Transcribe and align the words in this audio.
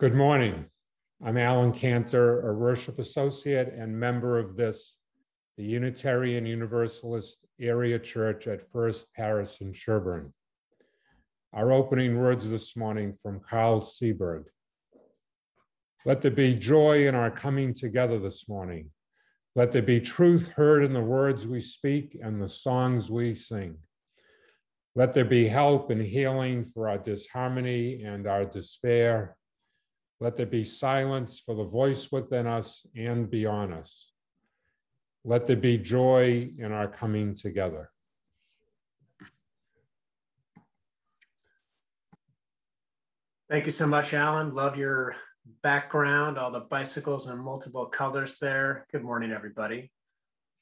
Good 0.00 0.14
morning. 0.14 0.64
I'm 1.22 1.36
Alan 1.36 1.72
Cantor, 1.72 2.48
a 2.48 2.54
worship 2.54 2.98
associate 2.98 3.74
and 3.74 4.00
member 4.00 4.38
of 4.38 4.56
this, 4.56 4.96
the 5.58 5.62
Unitarian 5.62 6.46
Universalist 6.46 7.44
Area 7.60 7.98
Church 7.98 8.46
at 8.46 8.62
First 8.62 9.04
Parish 9.14 9.60
in 9.60 9.74
Sherborn. 9.74 10.32
Our 11.52 11.70
opening 11.72 12.18
words 12.18 12.48
this 12.48 12.74
morning 12.78 13.12
from 13.12 13.40
Carl 13.40 13.82
Seaburg. 13.82 14.44
Let 16.06 16.22
there 16.22 16.30
be 16.30 16.54
joy 16.54 17.06
in 17.06 17.14
our 17.14 17.30
coming 17.30 17.74
together 17.74 18.18
this 18.18 18.48
morning. 18.48 18.90
Let 19.54 19.70
there 19.70 19.82
be 19.82 20.00
truth 20.00 20.48
heard 20.48 20.82
in 20.82 20.94
the 20.94 21.02
words 21.02 21.46
we 21.46 21.60
speak 21.60 22.16
and 22.18 22.40
the 22.40 22.48
songs 22.48 23.10
we 23.10 23.34
sing. 23.34 23.76
Let 24.94 25.12
there 25.12 25.26
be 25.26 25.46
help 25.46 25.90
and 25.90 26.00
healing 26.00 26.64
for 26.64 26.88
our 26.88 26.96
disharmony 26.96 28.02
and 28.02 28.26
our 28.26 28.46
despair 28.46 29.36
let 30.20 30.36
there 30.36 30.46
be 30.46 30.64
silence 30.64 31.40
for 31.44 31.54
the 31.54 31.64
voice 31.64 32.12
within 32.12 32.46
us 32.46 32.86
and 32.94 33.30
beyond 33.30 33.72
us. 33.72 34.12
Let 35.24 35.46
there 35.46 35.56
be 35.56 35.78
joy 35.78 36.50
in 36.58 36.72
our 36.72 36.88
coming 36.88 37.34
together. 37.34 37.90
Thank 43.48 43.66
you 43.66 43.72
so 43.72 43.86
much, 43.86 44.14
Alan. 44.14 44.54
Love 44.54 44.76
your 44.76 45.16
background, 45.62 46.38
all 46.38 46.50
the 46.50 46.60
bicycles 46.60 47.26
and 47.26 47.40
multiple 47.40 47.86
colors 47.86 48.38
there. 48.38 48.86
Good 48.92 49.02
morning, 49.02 49.32
everybody. 49.32 49.90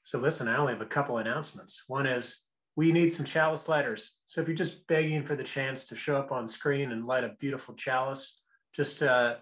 So 0.04 0.18
listen, 0.18 0.48
I 0.48 0.56
only 0.56 0.72
have 0.72 0.80
a 0.80 0.86
couple 0.86 1.18
announcements. 1.18 1.84
One 1.88 2.06
is 2.06 2.44
we 2.76 2.92
need 2.92 3.10
some 3.10 3.26
chalice 3.26 3.68
lighters. 3.68 4.14
So 4.26 4.40
if 4.40 4.46
you're 4.46 4.56
just 4.56 4.86
begging 4.86 5.24
for 5.24 5.36
the 5.36 5.44
chance 5.44 5.84
to 5.86 5.96
show 5.96 6.16
up 6.16 6.32
on 6.32 6.48
screen 6.48 6.92
and 6.92 7.06
light 7.06 7.24
a 7.24 7.34
beautiful 7.40 7.74
chalice, 7.74 8.42
just 8.72 9.02
uh, 9.02 9.36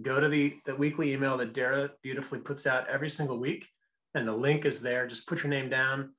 go 0.00 0.20
to 0.20 0.28
the, 0.28 0.54
the 0.64 0.74
weekly 0.74 1.12
email 1.12 1.36
that 1.36 1.52
Dara 1.52 1.90
beautifully 2.02 2.38
puts 2.38 2.66
out 2.66 2.88
every 2.88 3.08
single 3.08 3.38
week. 3.38 3.68
And 4.14 4.26
the 4.26 4.36
link 4.36 4.64
is 4.64 4.80
there. 4.80 5.06
Just 5.06 5.26
put 5.26 5.42
your 5.42 5.50
name 5.50 5.68
down. 5.68 6.14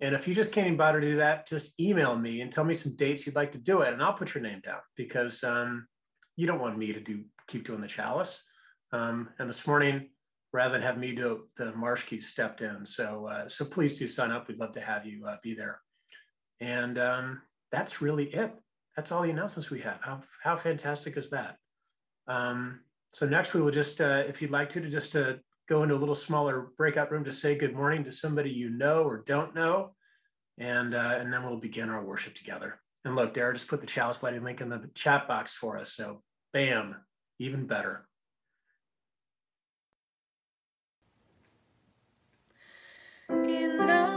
And 0.00 0.14
if 0.14 0.26
you 0.26 0.34
just 0.34 0.52
can't 0.52 0.66
even 0.66 0.76
bother 0.76 1.00
to 1.00 1.06
do 1.06 1.16
that, 1.16 1.46
just 1.46 1.78
email 1.80 2.16
me 2.18 2.40
and 2.40 2.50
tell 2.50 2.64
me 2.64 2.74
some 2.74 2.96
dates 2.96 3.24
you'd 3.24 3.36
like 3.36 3.52
to 3.52 3.58
do 3.58 3.82
it. 3.82 3.92
And 3.92 4.02
I'll 4.02 4.12
put 4.12 4.34
your 4.34 4.42
name 4.42 4.60
down 4.64 4.80
because 4.96 5.44
um, 5.44 5.86
you 6.36 6.46
don't 6.46 6.60
want 6.60 6.78
me 6.78 6.92
to 6.92 7.00
do 7.00 7.24
keep 7.48 7.64
doing 7.64 7.80
the 7.80 7.88
chalice. 7.88 8.42
Um, 8.92 9.28
and 9.38 9.48
this 9.48 9.66
morning, 9.66 10.08
rather 10.52 10.72
than 10.72 10.82
have 10.82 10.98
me 10.98 11.14
do 11.14 11.48
the 11.56 11.72
Marshkey 11.72 12.20
stepped 12.20 12.60
in. 12.60 12.84
So, 12.84 13.26
uh, 13.26 13.48
so 13.48 13.64
please 13.64 13.98
do 13.98 14.06
sign 14.06 14.30
up. 14.30 14.48
We'd 14.48 14.58
love 14.58 14.72
to 14.72 14.80
have 14.80 15.06
you 15.06 15.24
uh, 15.26 15.36
be 15.42 15.54
there. 15.54 15.80
And 16.60 16.98
um, 16.98 17.42
that's 17.70 18.02
really 18.02 18.26
it. 18.26 18.52
That's 18.96 19.10
all 19.10 19.22
the 19.22 19.30
announcements 19.30 19.70
we 19.70 19.80
have. 19.80 19.98
How, 20.02 20.20
how 20.42 20.56
fantastic 20.56 21.16
is 21.16 21.30
that? 21.30 21.56
So 23.12 23.26
next 23.26 23.52
we 23.52 23.60
will 23.60 23.70
just, 23.70 24.00
uh, 24.00 24.24
if 24.26 24.40
you'd 24.40 24.50
like 24.50 24.70
to, 24.70 24.80
to 24.80 24.88
just 24.88 25.14
uh, 25.14 25.34
go 25.68 25.82
into 25.82 25.94
a 25.94 25.96
little 25.96 26.14
smaller 26.14 26.68
breakout 26.76 27.10
room 27.10 27.24
to 27.24 27.32
say 27.32 27.54
good 27.54 27.74
morning 27.74 28.04
to 28.04 28.12
somebody 28.12 28.50
you 28.50 28.70
know 28.70 29.04
or 29.04 29.22
don't 29.26 29.54
know. 29.54 29.94
And, 30.58 30.94
uh, 30.94 31.16
and 31.18 31.32
then 31.32 31.44
we'll 31.44 31.56
begin 31.58 31.90
our 31.90 32.04
worship 32.04 32.34
together. 32.34 32.80
And 33.04 33.16
look, 33.16 33.34
Dara 33.34 33.52
just 33.52 33.68
put 33.68 33.80
the 33.80 33.86
chalice 33.86 34.22
lighting 34.22 34.44
link 34.44 34.60
in 34.60 34.68
the 34.68 34.88
chat 34.94 35.28
box 35.28 35.52
for 35.52 35.76
us. 35.76 35.92
So 35.92 36.22
bam, 36.52 36.96
even 37.38 37.66
better. 37.66 38.06
In 43.28 43.78
the 43.78 44.11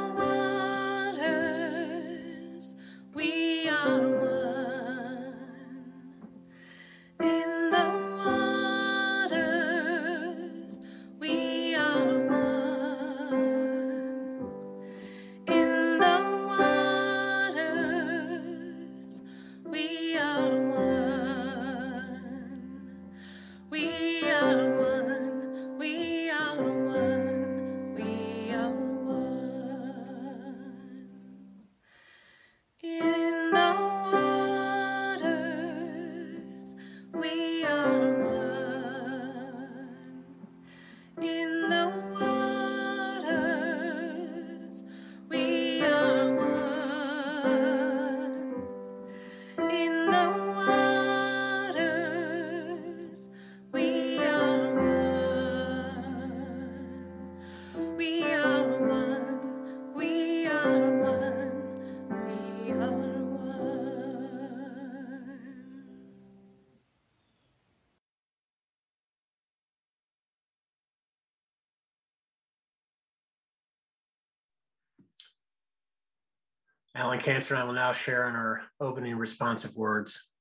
Alan 77.05 77.19
Cantor 77.19 77.53
and 77.53 77.61
I 77.61 77.65
will 77.67 77.73
now 77.73 77.91
share 77.91 78.27
in 78.29 78.35
our 78.35 78.63
opening 78.79 79.15
responsive 79.15 79.75
words. 79.75 80.31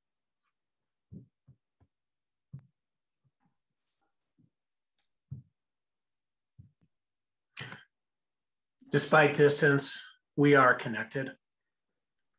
Despite 8.90 9.34
distance, 9.34 10.02
we 10.36 10.54
are 10.54 10.72
connected. 10.72 11.32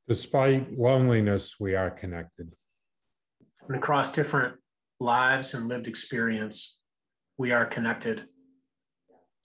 Despite 0.07 0.75
loneliness, 0.75 1.57
we 1.59 1.75
are 1.75 1.91
connected. 1.91 2.51
And 3.67 3.77
across 3.77 4.11
different 4.11 4.55
lives 4.99 5.53
and 5.53 5.67
lived 5.67 5.85
experience, 5.85 6.79
we 7.37 7.51
are 7.51 7.67
connected. 7.67 8.25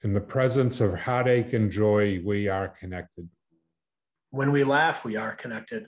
In 0.05 0.15
the 0.15 0.23
presence 0.23 0.81
of 0.81 0.99
heartache 0.99 1.53
and 1.53 1.71
joy, 1.71 2.23
we 2.25 2.49
are 2.49 2.69
connected. 2.69 3.29
When 4.31 4.53
we 4.53 4.63
laugh, 4.63 5.05
we 5.05 5.17
are 5.17 5.35
connected. 5.35 5.87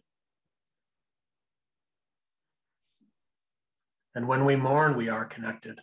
And 4.14 4.26
when 4.26 4.44
we 4.44 4.56
mourn, 4.56 4.96
we 4.96 5.08
are 5.08 5.24
connected. 5.24 5.78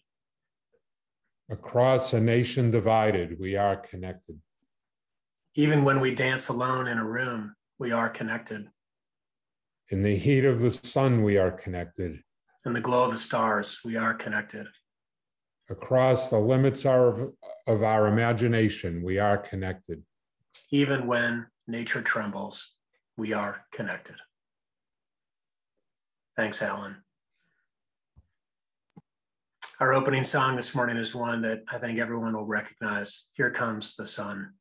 Across 1.49 2.13
a 2.13 2.19
nation 2.19 2.69
divided, 2.69 3.39
we 3.39 3.55
are 3.55 3.77
connected. 3.77 4.39
Even 5.55 5.83
when 5.83 5.99
we 5.99 6.13
dance 6.13 6.49
alone 6.49 6.87
in 6.87 6.99
a 6.99 7.05
room, 7.05 7.55
we 7.79 7.91
are 7.91 8.09
connected. 8.09 8.67
In 9.89 10.03
the 10.03 10.15
heat 10.15 10.45
of 10.45 10.59
the 10.59 10.69
sun, 10.69 11.23
we 11.23 11.37
are 11.37 11.51
connected. 11.51 12.19
In 12.65 12.73
the 12.73 12.81
glow 12.81 13.05
of 13.05 13.11
the 13.11 13.17
stars, 13.17 13.79
we 13.83 13.95
are 13.95 14.13
connected. 14.13 14.67
Across 15.71 16.29
the 16.29 16.37
limits 16.37 16.85
of, 16.85 17.31
of 17.67 17.83
our 17.83 18.07
imagination, 18.07 19.01
we 19.01 19.17
are 19.17 19.37
connected. 19.37 20.03
Even 20.71 21.07
when 21.07 21.47
nature 21.69 22.01
trembles, 22.01 22.73
we 23.15 23.31
are 23.31 23.65
connected. 23.71 24.15
Thanks, 26.35 26.61
Alan. 26.61 26.97
Our 29.79 29.93
opening 29.93 30.23
song 30.23 30.55
this 30.55 30.73
morning 30.75 30.97
is 30.97 31.15
one 31.15 31.41
that 31.43 31.61
I 31.69 31.77
think 31.77 31.99
everyone 31.99 32.35
will 32.35 32.45
recognize. 32.45 33.29
Here 33.33 33.51
comes 33.51 33.95
the 33.95 34.05
sun. 34.05 34.53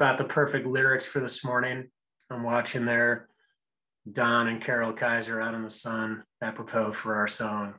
About 0.00 0.16
the 0.16 0.24
perfect 0.24 0.66
lyrics 0.66 1.04
for 1.04 1.20
this 1.20 1.44
morning. 1.44 1.86
I'm 2.30 2.42
watching 2.42 2.86
there. 2.86 3.28
Don 4.10 4.48
and 4.48 4.58
Carol 4.58 4.94
Kaiser 4.94 5.42
out 5.42 5.52
in 5.52 5.62
the 5.62 5.68
sun, 5.68 6.24
apropos 6.42 6.92
for 6.92 7.16
our 7.16 7.28
song. 7.28 7.74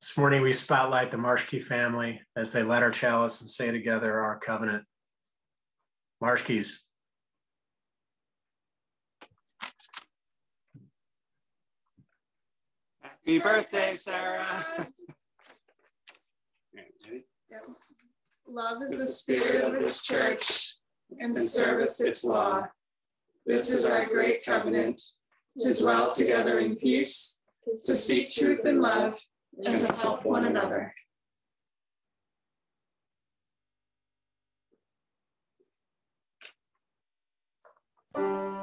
This 0.00 0.16
morning, 0.16 0.42
we 0.42 0.52
spotlight 0.52 1.12
the 1.12 1.16
Marshkey 1.16 1.62
family 1.62 2.20
as 2.34 2.50
they 2.50 2.64
light 2.64 2.82
our 2.82 2.90
chalice 2.90 3.40
and 3.40 3.48
say 3.48 3.70
together 3.70 4.18
our 4.18 4.40
covenant. 4.40 4.82
Marshkeys. 6.20 6.82
Happy 13.00 13.38
birthday, 13.38 13.94
Sarah. 13.94 14.88
Love 18.48 18.82
is 18.82 18.98
the 18.98 19.06
spirit 19.06 19.62
of 19.62 19.80
this 19.80 20.02
church, 20.02 20.74
and 21.18 21.36
service 21.36 22.00
its 22.00 22.24
law. 22.24 22.66
This 23.46 23.70
is 23.70 23.84
our 23.84 24.06
great 24.06 24.44
covenant, 24.44 25.00
to 25.58 25.74
dwell 25.74 26.14
together 26.14 26.60
in 26.60 26.76
peace, 26.76 27.40
to 27.84 27.94
seek 27.94 28.30
truth 28.30 28.64
and 28.64 28.80
love, 28.80 29.18
and 29.64 29.80
to 29.80 29.92
help 29.94 30.24
one 30.24 30.44
another. 30.44 30.94
And 38.14 38.59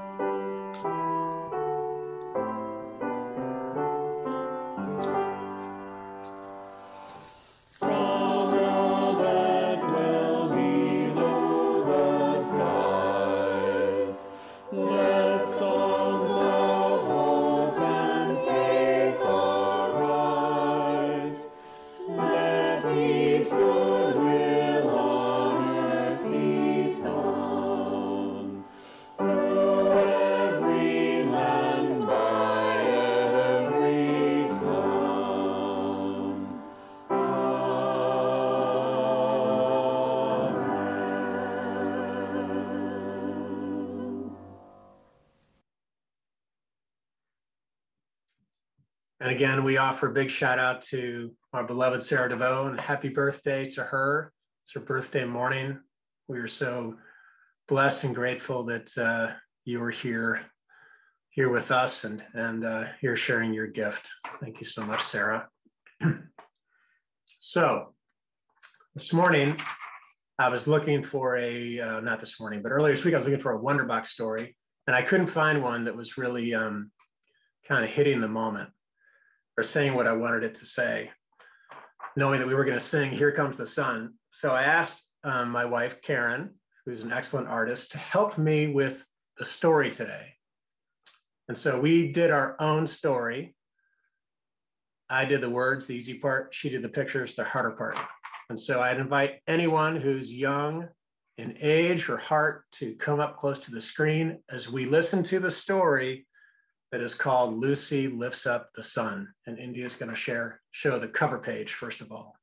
again, 49.38 49.64
we 49.64 49.78
offer 49.78 50.08
a 50.08 50.14
big 50.14 50.32
shout 50.32 50.58
out 50.58 50.82
to 50.82 51.32
our 51.54 51.64
beloved 51.64 52.02
Sarah 52.02 52.28
DeVoe 52.28 52.70
and 52.70 52.82
happy 52.82 53.10
birthday 53.10 53.70
to 53.70 53.84
her. 53.84 54.34
It's 54.64 54.74
her 54.74 54.80
birthday 54.80 55.26
morning. 55.26 55.80
We 56.28 56.40
are 56.40 56.48
so 56.48 56.96
blessed 57.68 58.06
and 58.06 58.16
grateful 58.16 58.64
that 58.64 58.98
uh, 58.98 59.34
you 59.64 59.80
are 59.84 59.92
here, 59.92 60.42
here 61.30 61.50
with 61.50 61.70
us 61.70 62.04
and, 62.04 62.26
and 62.34 62.66
uh, 62.66 62.86
here 63.00 63.16
sharing 63.16 63.54
your 63.54 63.68
gift. 63.68 64.10
Thank 64.42 64.60
you 64.60 64.66
so 64.66 64.84
much, 64.84 65.04
Sarah. 65.04 65.48
so 67.38 67.94
this 68.96 69.14
morning, 69.14 69.56
I 70.40 70.50
was 70.50 70.68
looking 70.68 71.04
for 71.04 71.38
a, 71.38 71.80
uh, 71.80 72.00
not 72.00 72.20
this 72.20 72.40
morning, 72.40 72.64
but 72.64 72.72
earlier 72.72 72.96
this 72.96 73.06
week, 73.06 73.14
I 73.14 73.18
was 73.18 73.28
looking 73.28 73.40
for 73.40 73.56
a 73.56 73.60
Wonderbox 73.60 74.08
story 74.08 74.58
and 74.88 74.96
I 74.96 75.04
couldn't 75.04 75.28
find 75.28 75.62
one 75.62 75.86
that 75.86 75.96
was 75.96 76.18
really 76.18 76.56
um, 76.56 76.90
kind 77.68 77.84
of 77.86 77.92
hitting 77.92 78.20
the 78.20 78.28
moment 78.28 78.72
or 79.58 79.64
saying 79.64 79.96
what 79.96 80.08
I 80.08 80.14
wanted 80.14 80.44
it 80.44 80.56
to 80.56 80.66
say, 80.66 81.10
knowing 82.16 82.40
that 82.40 82.48
we 82.48 82.54
were 82.54 82.66
going 82.66 82.78
to 82.78 82.84
sing 82.84 83.12
Here 83.12 83.32
Comes 83.32 83.58
the 83.58 83.66
Sun. 83.66 84.14
So 84.32 84.52
I 84.52 84.64
asked 84.64 85.10
um, 85.24 85.50
my 85.50 85.66
wife, 85.66 86.02
Karen, 86.02 86.52
who's 86.86 87.02
an 87.02 87.12
excellent 87.12 87.48
artist, 87.48 87.92
to 87.92 87.98
help 87.98 88.38
me 88.38 88.68
with 88.68 89.04
the 89.38 89.46
story 89.46 89.90
today. 89.90 90.34
And 91.48 91.58
so 91.58 91.80
we 91.80 92.12
did 92.12 92.30
our 92.30 92.56
own 92.60 92.86
story. 92.86 93.56
I 95.10 95.26
did 95.26 95.42
the 95.42 95.50
words, 95.50 95.86
the 95.86 95.96
easy 95.96 96.20
part. 96.20 96.54
She 96.54 96.70
did 96.70 96.82
the 96.82 96.90
pictures, 96.90 97.36
the 97.36 97.44
harder 97.44 97.72
part. 97.72 98.00
And 98.50 98.60
so 98.60 98.82
I'd 98.82 99.00
invite 99.00 99.40
anyone 99.48 99.96
who's 99.96 100.34
young 100.34 100.88
in 101.38 101.58
age 101.60 102.10
or 102.10 102.18
heart 102.18 102.64
to 102.74 102.96
come 102.96 103.20
up 103.20 103.38
close 103.38 103.60
to 103.60 103.72
the 103.72 103.82
screen 103.82 104.40
as 104.50 104.72
we 104.72 104.86
listen 104.86 105.24
to 105.24 105.40
the 105.40 105.52
story 105.52 106.27
that 106.92 107.02
is 107.02 107.14
called 107.14 107.60
Lucy 107.60 108.08
Lifts 108.08 108.46
Up 108.46 108.70
the 108.74 108.84
Sun. 108.84 109.28
And 109.46 109.60
India 109.60 109.86
is 109.86 109.96
going 109.96 110.10
to 110.10 110.16
share, 110.16 110.62
show 110.72 110.98
the 110.98 111.08
cover 111.08 111.40
page 111.40 111.74
first 111.74 112.02
of 112.02 112.12
all. 112.12 112.36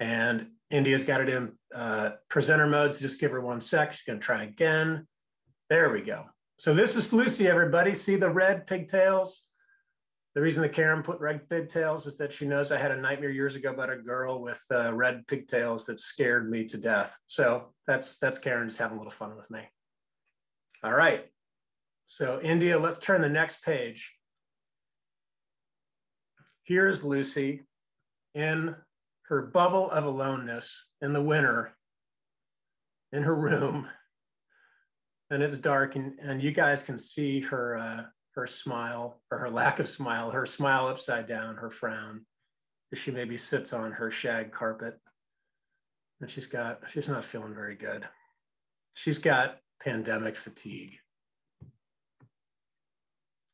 And 0.00 0.48
India's 0.70 1.04
got 1.04 1.20
it 1.20 1.28
in 1.28 1.52
uh, 1.74 2.12
presenter 2.28 2.66
mode, 2.66 2.92
so 2.92 3.00
just 3.00 3.20
give 3.20 3.32
her 3.32 3.40
one 3.40 3.60
sec. 3.60 3.92
She's 3.92 4.02
going 4.02 4.18
to 4.18 4.24
try 4.24 4.44
again. 4.44 5.06
There 5.68 5.90
we 5.90 6.00
go. 6.00 6.24
So 6.58 6.74
this 6.74 6.96
is 6.96 7.12
Lucy, 7.12 7.48
everybody. 7.48 7.94
See 7.94 8.16
the 8.16 8.30
red 8.30 8.66
pigtails? 8.66 9.49
The 10.34 10.40
reason 10.40 10.62
that 10.62 10.72
Karen 10.72 11.02
put 11.02 11.20
red 11.20 11.48
pigtails 11.48 12.06
is 12.06 12.16
that 12.18 12.32
she 12.32 12.46
knows 12.46 12.70
I 12.70 12.78
had 12.78 12.92
a 12.92 13.00
nightmare 13.00 13.30
years 13.30 13.56
ago 13.56 13.70
about 13.70 13.90
a 13.90 13.96
girl 13.96 14.40
with 14.40 14.64
uh, 14.72 14.94
red 14.94 15.26
pigtails 15.26 15.86
that 15.86 15.98
scared 15.98 16.48
me 16.48 16.64
to 16.66 16.78
death. 16.78 17.18
So 17.26 17.72
that's 17.86 18.18
that's 18.18 18.38
Karen 18.38 18.68
just 18.68 18.78
having 18.78 18.96
a 18.96 19.00
little 19.00 19.10
fun 19.10 19.36
with 19.36 19.50
me. 19.50 19.62
All 20.84 20.94
right. 20.94 21.24
So 22.06 22.40
India, 22.42 22.78
let's 22.78 23.00
turn 23.00 23.22
the 23.22 23.28
next 23.28 23.64
page. 23.64 24.12
Here's 26.62 27.04
Lucy 27.04 27.62
in 28.34 28.76
her 29.22 29.42
bubble 29.42 29.90
of 29.90 30.04
aloneness 30.04 30.90
in 31.02 31.12
the 31.12 31.22
winter 31.22 31.72
in 33.12 33.24
her 33.24 33.34
room. 33.34 33.88
And 35.30 35.42
it's 35.42 35.56
dark 35.56 35.96
and, 35.96 36.18
and 36.20 36.42
you 36.42 36.50
guys 36.52 36.82
can 36.82 36.98
see 36.98 37.40
her 37.42 37.76
uh, 37.76 38.02
her 38.34 38.46
smile 38.46 39.20
or 39.30 39.38
her 39.38 39.50
lack 39.50 39.78
of 39.80 39.88
smile, 39.88 40.30
her 40.30 40.46
smile 40.46 40.86
upside 40.86 41.26
down, 41.26 41.56
her 41.56 41.70
frown, 41.70 42.24
as 42.92 42.98
she 42.98 43.10
maybe 43.10 43.36
sits 43.36 43.72
on 43.72 43.92
her 43.92 44.10
shag 44.10 44.52
carpet. 44.52 44.98
And 46.20 46.30
she's 46.30 46.46
got, 46.46 46.80
she's 46.88 47.08
not 47.08 47.24
feeling 47.24 47.54
very 47.54 47.74
good. 47.74 48.06
She's 48.94 49.18
got 49.18 49.58
pandemic 49.82 50.36
fatigue. 50.36 50.98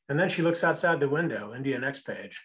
And 0.08 0.18
then 0.18 0.28
she 0.28 0.42
looks 0.42 0.62
outside 0.62 1.00
the 1.00 1.08
window, 1.08 1.54
India 1.54 1.78
next 1.78 2.00
page. 2.00 2.42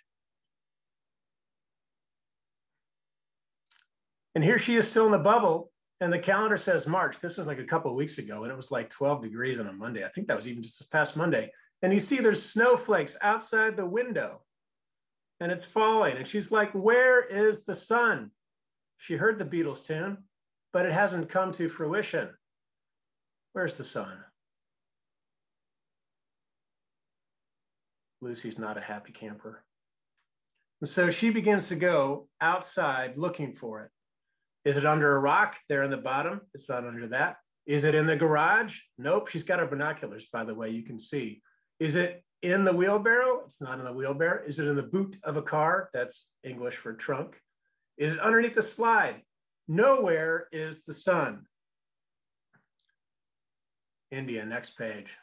And 4.33 4.43
here 4.43 4.57
she 4.57 4.75
is 4.75 4.87
still 4.87 5.05
in 5.05 5.11
the 5.11 5.19
bubble. 5.19 5.71
And 5.99 6.11
the 6.11 6.19
calendar 6.19 6.57
says 6.57 6.87
March. 6.87 7.19
This 7.19 7.37
was 7.37 7.45
like 7.45 7.59
a 7.59 7.63
couple 7.63 7.93
weeks 7.93 8.17
ago, 8.17 8.41
and 8.41 8.51
it 8.51 8.55
was 8.55 8.71
like 8.71 8.89
12 8.89 9.21
degrees 9.21 9.59
on 9.59 9.67
a 9.67 9.73
Monday. 9.73 10.03
I 10.03 10.07
think 10.09 10.27
that 10.27 10.35
was 10.35 10.47
even 10.47 10.63
just 10.63 10.79
this 10.79 10.87
past 10.87 11.15
Monday. 11.15 11.51
And 11.81 11.93
you 11.93 11.99
see 11.99 12.17
there's 12.17 12.43
snowflakes 12.43 13.17
outside 13.21 13.75
the 13.75 13.85
window 13.85 14.41
and 15.39 15.51
it's 15.51 15.65
falling. 15.65 16.17
And 16.17 16.27
she's 16.27 16.51
like, 16.51 16.71
Where 16.71 17.23
is 17.23 17.65
the 17.65 17.75
sun? 17.75 18.31
She 18.97 19.15
heard 19.15 19.39
the 19.39 19.45
Beatles 19.45 19.85
tune, 19.85 20.19
but 20.71 20.85
it 20.85 20.93
hasn't 20.93 21.29
come 21.29 21.51
to 21.53 21.67
fruition. 21.67 22.29
Where's 23.53 23.75
the 23.77 23.83
sun? 23.83 24.23
Lucy's 28.21 28.59
not 28.59 28.77
a 28.77 28.81
happy 28.81 29.11
camper. 29.11 29.63
And 30.79 30.89
so 30.89 31.09
she 31.09 31.31
begins 31.31 31.67
to 31.69 31.75
go 31.75 32.27
outside 32.39 33.17
looking 33.17 33.53
for 33.53 33.83
it. 33.83 33.91
Is 34.69 34.77
it 34.77 34.85
under 34.85 35.15
a 35.15 35.19
rock 35.19 35.57
there 35.69 35.81
in 35.81 35.89
the 35.89 35.97
bottom? 35.97 36.41
It's 36.53 36.69
not 36.69 36.85
under 36.85 37.07
that. 37.07 37.37
Is 37.65 37.83
it 37.83 37.95
in 37.95 38.05
the 38.05 38.15
garage? 38.15 38.79
Nope. 38.99 39.27
She's 39.27 39.43
got 39.43 39.59
her 39.59 39.65
binoculars, 39.65 40.27
by 40.31 40.43
the 40.43 40.53
way, 40.53 40.69
you 40.69 40.83
can 40.83 40.99
see. 40.99 41.41
Is 41.81 41.95
it 41.95 42.23
in 42.43 42.63
the 42.63 42.71
wheelbarrow? 42.71 43.41
It's 43.43 43.59
not 43.59 43.79
in 43.79 43.85
the 43.85 43.91
wheelbarrow. 43.91 44.43
Is 44.45 44.59
it 44.59 44.67
in 44.67 44.75
the 44.75 44.83
boot 44.83 45.15
of 45.23 45.35
a 45.35 45.41
car? 45.41 45.89
That's 45.95 46.29
English 46.43 46.75
for 46.75 46.93
trunk. 46.93 47.41
Is 47.97 48.13
it 48.13 48.19
underneath 48.19 48.53
the 48.53 48.61
slide? 48.61 49.23
Nowhere 49.67 50.47
is 50.51 50.83
the 50.83 50.93
sun. 50.93 51.47
India, 54.11 54.45
next 54.45 54.77
page. 54.77 55.17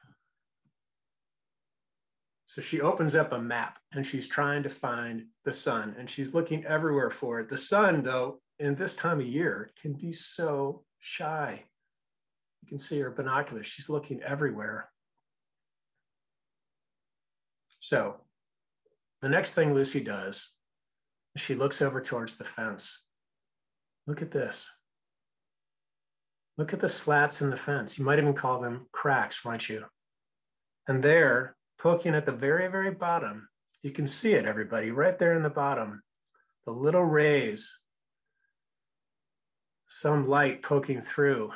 So 2.48 2.60
she 2.60 2.80
opens 2.80 3.14
up 3.14 3.32
a 3.32 3.40
map 3.40 3.78
and 3.94 4.04
she's 4.04 4.26
trying 4.26 4.64
to 4.64 4.68
find 4.68 5.26
the 5.44 5.52
sun 5.52 5.94
and 5.96 6.10
she's 6.10 6.34
looking 6.34 6.64
everywhere 6.64 7.10
for 7.10 7.38
it. 7.38 7.48
The 7.48 7.56
sun, 7.56 8.02
though, 8.02 8.40
in 8.58 8.74
this 8.74 8.96
time 8.96 9.20
of 9.20 9.26
year 9.28 9.70
can 9.80 9.92
be 9.92 10.10
so 10.10 10.82
shy. 10.98 11.62
You 12.62 12.68
can 12.68 12.80
see 12.80 12.98
her 12.98 13.12
binoculars. 13.12 13.66
She's 13.66 13.88
looking 13.88 14.20
everywhere. 14.24 14.90
So 17.88 18.16
the 19.22 19.30
next 19.30 19.52
thing 19.52 19.72
Lucy 19.72 20.00
does, 20.00 20.50
she 21.38 21.54
looks 21.54 21.80
over 21.80 22.02
towards 22.02 22.36
the 22.36 22.44
fence. 22.44 23.04
Look 24.06 24.20
at 24.20 24.30
this. 24.30 24.70
Look 26.58 26.74
at 26.74 26.80
the 26.80 26.88
slats 26.90 27.40
in 27.40 27.48
the 27.48 27.56
fence. 27.56 27.98
You 27.98 28.04
might 28.04 28.18
even 28.18 28.34
call 28.34 28.60
them 28.60 28.88
cracks, 28.92 29.42
might 29.42 29.70
you? 29.70 29.86
And 30.86 31.02
there, 31.02 31.56
poking 31.78 32.14
at 32.14 32.26
the 32.26 32.32
very, 32.32 32.68
very 32.68 32.90
bottom, 32.90 33.48
you 33.82 33.90
can 33.90 34.06
see 34.06 34.34
it, 34.34 34.44
everybody, 34.44 34.90
right 34.90 35.18
there 35.18 35.32
in 35.32 35.42
the 35.42 35.48
bottom, 35.48 36.02
the 36.66 36.72
little 36.72 37.04
rays, 37.04 37.74
some 39.86 40.28
light 40.28 40.62
poking 40.62 41.00
through. 41.00 41.52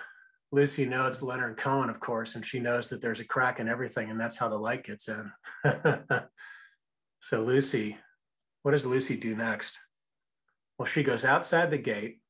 Lucy 0.52 0.84
knows 0.84 1.22
Leonard 1.22 1.56
Cohen, 1.56 1.88
of 1.88 1.98
course, 1.98 2.34
and 2.34 2.44
she 2.44 2.60
knows 2.60 2.88
that 2.88 3.00
there's 3.00 3.20
a 3.20 3.24
crack 3.24 3.58
in 3.58 3.68
everything, 3.68 4.10
and 4.10 4.20
that's 4.20 4.36
how 4.36 4.50
the 4.50 4.58
light 4.58 4.84
gets 4.84 5.08
in. 5.08 5.32
so, 7.20 7.42
Lucy, 7.42 7.96
what 8.62 8.72
does 8.72 8.84
Lucy 8.84 9.16
do 9.16 9.34
next? 9.34 9.80
Well, 10.78 10.84
she 10.86 11.02
goes 11.02 11.24
outside 11.24 11.70
the 11.70 11.78
gate, 11.78 12.20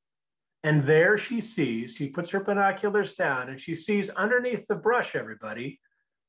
and 0.62 0.82
there 0.82 1.18
she 1.18 1.40
sees, 1.40 1.96
she 1.96 2.08
puts 2.08 2.30
her 2.30 2.44
binoculars 2.44 3.16
down, 3.16 3.48
and 3.48 3.60
she 3.60 3.74
sees 3.74 4.08
underneath 4.10 4.68
the 4.68 4.76
brush, 4.76 5.16
everybody, 5.16 5.80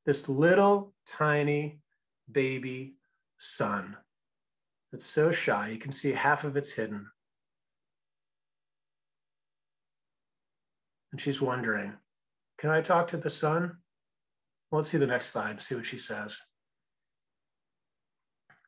this 0.07 0.27
little 0.27 0.93
tiny 1.05 1.79
baby 2.31 2.95
sun. 3.37 3.95
It's 4.93 5.05
so 5.05 5.31
shy, 5.31 5.69
you 5.69 5.77
can 5.77 5.91
see 5.91 6.11
half 6.11 6.43
of 6.43 6.57
it's 6.57 6.71
hidden. 6.71 7.07
And 11.13 11.21
she's 11.21 11.39
wondering, 11.39 11.93
can 12.57 12.71
I 12.71 12.81
talk 12.81 13.07
to 13.09 13.17
the 13.17 13.29
sun? 13.29 13.77
Well, 14.71 14.79
let's 14.79 14.89
see 14.89 14.97
the 14.97 15.05
next 15.05 15.27
slide, 15.27 15.61
see 15.61 15.75
what 15.75 15.85
she 15.85 15.99
says. 15.99 16.39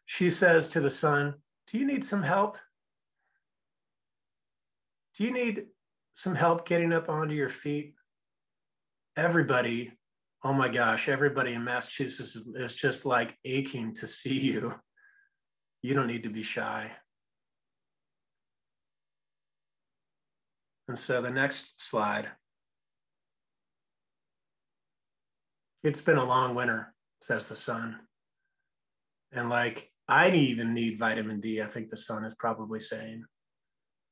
She 0.05 0.29
says 0.29 0.69
to 0.69 0.79
the 0.79 0.91
sun, 0.91 1.33
Do 1.65 1.79
you 1.79 1.87
need 1.87 2.03
some 2.03 2.21
help? 2.21 2.59
Do 5.17 5.23
you 5.23 5.31
need 5.31 5.65
some 6.13 6.35
help 6.35 6.67
getting 6.67 6.93
up 6.93 7.09
onto 7.09 7.33
your 7.33 7.49
feet? 7.49 7.95
Everybody, 9.17 9.93
oh 10.43 10.53
my 10.53 10.69
gosh, 10.69 11.09
everybody 11.09 11.53
in 11.53 11.63
Massachusetts 11.63 12.35
is, 12.35 12.47
is 12.55 12.75
just 12.75 13.07
like 13.07 13.39
aching 13.43 13.95
to 13.95 14.05
see 14.05 14.37
you. 14.37 14.75
You 15.81 15.95
don't 15.95 16.07
need 16.07 16.23
to 16.23 16.29
be 16.29 16.43
shy. 16.43 16.91
And 20.87 20.97
so 20.97 21.21
the 21.21 21.31
next 21.31 21.73
slide. 21.77 22.29
It's 25.83 26.01
been 26.01 26.17
a 26.17 26.23
long 26.23 26.55
winter, 26.55 26.93
says 27.21 27.47
the 27.47 27.55
sun. 27.55 27.99
And 29.31 29.49
like, 29.49 29.91
I 30.07 30.29
even 30.29 30.73
need 30.73 30.99
vitamin 30.99 31.41
D, 31.41 31.61
I 31.61 31.65
think 31.65 31.89
the 31.89 31.97
sun 31.97 32.23
is 32.25 32.35
probably 32.35 32.79
saying. 32.79 33.23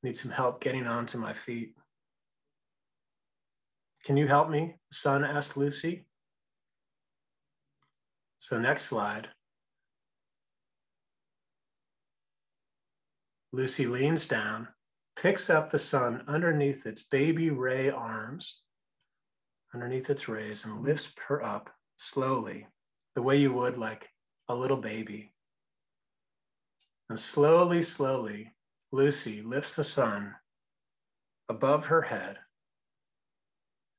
Need 0.02 0.16
some 0.16 0.32
help 0.32 0.60
getting 0.60 0.86
onto 0.86 1.18
my 1.18 1.32
feet. 1.32 1.74
Can 4.04 4.16
you 4.16 4.26
help 4.26 4.50
me? 4.50 4.74
The 4.90 4.96
sun 4.96 5.24
asked 5.24 5.56
Lucy. 5.56 6.06
So, 8.38 8.58
next 8.58 8.82
slide. 8.82 9.28
Lucy 13.52 13.86
leans 13.86 14.26
down 14.26 14.68
picks 15.16 15.50
up 15.50 15.70
the 15.70 15.78
sun 15.78 16.22
underneath 16.26 16.86
its 16.86 17.02
baby 17.02 17.50
ray 17.50 17.90
arms, 17.90 18.62
underneath 19.72 20.10
its 20.10 20.28
rays, 20.28 20.64
and 20.64 20.74
mm-hmm. 20.74 20.84
lifts 20.86 21.12
her 21.28 21.44
up 21.44 21.70
slowly, 21.96 22.66
the 23.14 23.22
way 23.22 23.36
you 23.36 23.52
would 23.52 23.76
like 23.76 24.08
a 24.48 24.54
little 24.54 24.76
baby. 24.76 25.32
And 27.08 27.18
slowly, 27.18 27.82
slowly, 27.82 28.52
Lucy 28.92 29.42
lifts 29.42 29.76
the 29.76 29.84
sun 29.84 30.34
above 31.48 31.86
her 31.86 32.02
head. 32.02 32.38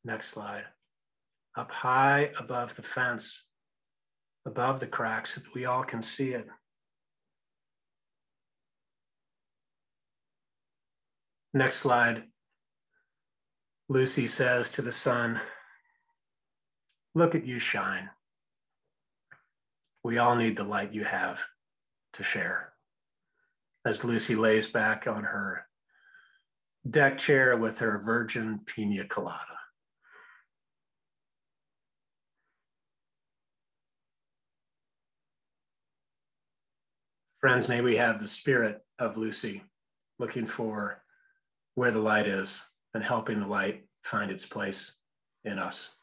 Next 0.03 0.29
slide. 0.29 0.65
Up 1.57 1.72
high 1.72 2.31
above 2.38 2.75
the 2.75 2.81
fence, 2.81 3.48
above 4.45 4.79
the 4.79 4.88
cracks 4.88 5.36
so 5.36 5.41
that 5.41 5.53
we 5.53 5.65
all 5.65 5.84
can 5.84 6.01
see 6.01 6.31
it. 6.31 6.48
Next 11.55 11.77
slide. 11.77 12.24
Lucy 13.88 14.27
says 14.27 14.74
to 14.74 14.81
the 14.81 14.91
sun, 14.91 15.39
Look 17.13 17.33
at 17.33 17.45
you 17.45 17.59
shine. 17.59 18.09
We 20.03 20.17
all 20.17 20.35
need 20.35 20.57
the 20.57 20.65
light 20.65 20.93
you 20.93 21.05
have 21.05 21.45
to 22.12 22.24
share. 22.24 22.74
As 23.85 24.03
Lucy 24.03 24.35
lays 24.35 24.69
back 24.69 25.07
on 25.07 25.24
her 25.24 25.65
deck 26.89 27.17
chair 27.17 27.55
with 27.55 27.79
her 27.79 28.01
virgin 28.03 28.59
pina 28.65 29.05
colada. 29.05 29.39
Friends, 37.39 37.69
may 37.69 37.79
we 37.79 37.95
have 37.95 38.19
the 38.19 38.27
spirit 38.27 38.81
of 39.00 39.15
Lucy 39.15 39.63
looking 40.19 40.47
for 40.47 41.01
where 41.75 41.91
the 41.91 42.00
light 42.00 42.27
is 42.27 42.63
and 42.94 43.03
helping 43.03 43.39
the 43.39 43.48
light 43.48 43.86
find 44.03 44.32
its 44.32 44.46
place 44.46 44.98
in 45.44 45.60
us. 45.60 45.96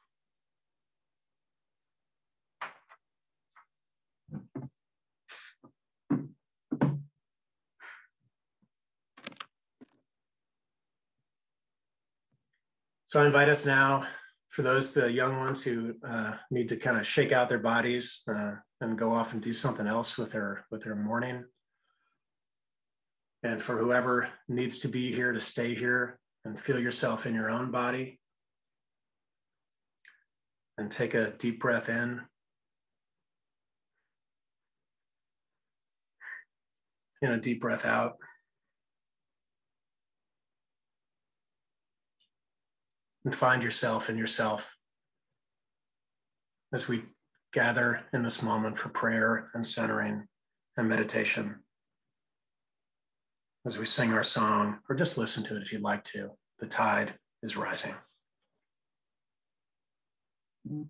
So 13.12 13.20
I 13.20 13.26
invite 13.26 13.50
us 13.50 13.66
now, 13.66 14.06
for 14.48 14.62
those 14.62 14.94
the 14.94 15.12
young 15.12 15.36
ones 15.36 15.62
who 15.62 15.94
uh, 16.02 16.34
need 16.50 16.70
to 16.70 16.76
kind 16.76 16.96
of 16.96 17.06
shake 17.06 17.30
out 17.30 17.50
their 17.50 17.58
bodies 17.58 18.22
uh, 18.26 18.52
and 18.80 18.96
go 18.96 19.12
off 19.12 19.34
and 19.34 19.42
do 19.42 19.52
something 19.52 19.86
else 19.86 20.16
with 20.16 20.32
their 20.32 20.64
with 20.70 20.82
their 20.82 20.96
morning, 20.96 21.44
and 23.42 23.60
for 23.60 23.76
whoever 23.76 24.28
needs 24.48 24.78
to 24.80 24.88
be 24.88 25.12
here 25.12 25.32
to 25.32 25.40
stay 25.40 25.74
here 25.74 26.18
and 26.44 26.58
feel 26.58 26.78
yourself 26.78 27.26
in 27.26 27.34
your 27.34 27.50
own 27.50 27.70
body. 27.70 28.18
And 30.78 30.90
take 30.90 31.14
a 31.14 31.32
deep 31.32 31.60
breath 31.60 31.88
in. 31.88 32.20
And 37.20 37.32
a 37.32 37.38
deep 37.38 37.60
breath 37.60 37.84
out. 37.84 38.16
And 43.24 43.34
find 43.34 43.62
yourself 43.62 44.10
in 44.10 44.16
yourself 44.16 44.76
as 46.72 46.88
we 46.88 47.04
gather 47.52 48.00
in 48.12 48.22
this 48.22 48.42
moment 48.42 48.78
for 48.78 48.88
prayer 48.88 49.50
and 49.54 49.64
centering 49.64 50.26
and 50.76 50.88
meditation. 50.88 51.61
As 53.64 53.78
we 53.78 53.86
sing 53.86 54.12
our 54.12 54.24
song, 54.24 54.78
or 54.88 54.96
just 54.96 55.18
listen 55.18 55.42
to 55.44 55.56
it 55.56 55.62
if 55.62 55.72
you'd 55.72 55.82
like 55.82 56.02
to. 56.04 56.30
The 56.58 56.66
tide 56.66 57.14
is 57.42 57.56
rising. 57.56 57.94
The 60.64 60.86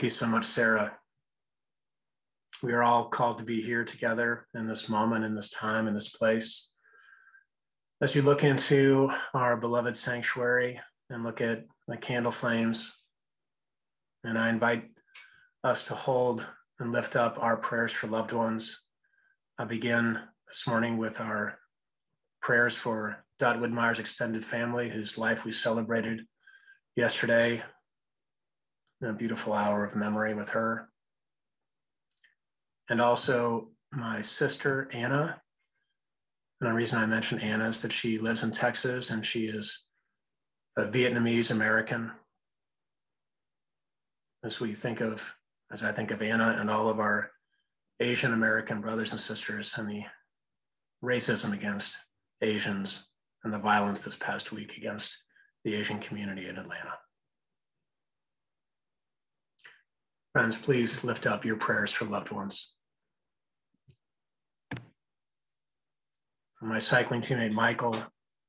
Thank 0.00 0.12
you 0.14 0.16
so 0.16 0.28
much, 0.28 0.46
Sarah. 0.46 0.96
We 2.62 2.72
are 2.72 2.82
all 2.82 3.10
called 3.10 3.36
to 3.36 3.44
be 3.44 3.60
here 3.60 3.84
together 3.84 4.46
in 4.54 4.66
this 4.66 4.88
moment, 4.88 5.26
in 5.26 5.34
this 5.34 5.50
time, 5.50 5.86
in 5.86 5.92
this 5.92 6.08
place. 6.08 6.70
As 8.00 8.14
we 8.14 8.22
look 8.22 8.42
into 8.42 9.10
our 9.34 9.58
beloved 9.58 9.94
sanctuary 9.94 10.80
and 11.10 11.22
look 11.22 11.42
at 11.42 11.66
the 11.86 11.98
candle 11.98 12.32
flames, 12.32 12.96
and 14.24 14.38
I 14.38 14.48
invite 14.48 14.88
us 15.64 15.86
to 15.88 15.94
hold 15.94 16.46
and 16.78 16.92
lift 16.92 17.14
up 17.14 17.36
our 17.38 17.58
prayers 17.58 17.92
for 17.92 18.06
loved 18.06 18.32
ones. 18.32 18.82
I 19.58 19.66
begin 19.66 20.18
this 20.48 20.66
morning 20.66 20.96
with 20.96 21.20
our 21.20 21.58
prayers 22.40 22.74
for 22.74 23.22
Dot 23.38 23.58
Widmeyer's 23.58 23.98
extended 23.98 24.46
family, 24.46 24.88
whose 24.88 25.18
life 25.18 25.44
we 25.44 25.52
celebrated 25.52 26.22
yesterday 26.96 27.62
a 29.02 29.12
beautiful 29.12 29.52
hour 29.52 29.84
of 29.84 29.96
memory 29.96 30.34
with 30.34 30.50
her. 30.50 30.88
And 32.88 33.00
also 33.00 33.68
my 33.92 34.20
sister, 34.20 34.88
Anna. 34.92 35.40
And 36.60 36.70
the 36.70 36.74
reason 36.74 36.98
I 36.98 37.06
mention 37.06 37.38
Anna 37.38 37.68
is 37.68 37.80
that 37.82 37.92
she 37.92 38.18
lives 38.18 38.42
in 38.42 38.50
Texas 38.50 39.10
and 39.10 39.24
she 39.24 39.46
is 39.46 39.86
a 40.76 40.86
Vietnamese 40.86 41.50
American. 41.50 42.12
As 44.44 44.60
we 44.60 44.74
think 44.74 45.00
of, 45.00 45.34
as 45.72 45.82
I 45.82 45.92
think 45.92 46.10
of 46.10 46.22
Anna 46.22 46.56
and 46.58 46.70
all 46.70 46.88
of 46.88 46.98
our 46.98 47.30
Asian 48.00 48.32
American 48.32 48.80
brothers 48.80 49.12
and 49.12 49.20
sisters 49.20 49.74
and 49.76 49.88
the 49.88 50.04
racism 51.02 51.52
against 51.52 51.98
Asians 52.42 53.08
and 53.44 53.52
the 53.52 53.58
violence 53.58 54.04
this 54.04 54.16
past 54.16 54.52
week 54.52 54.76
against 54.76 55.16
the 55.64 55.74
Asian 55.74 55.98
community 55.98 56.48
in 56.48 56.56
Atlanta. 56.56 56.94
Friends, 60.32 60.54
please 60.54 61.02
lift 61.02 61.26
up 61.26 61.44
your 61.44 61.56
prayers 61.56 61.90
for 61.90 62.04
loved 62.04 62.30
ones. 62.30 62.72
My 66.62 66.78
cycling 66.78 67.20
teammate, 67.20 67.52
Michael, 67.52 67.96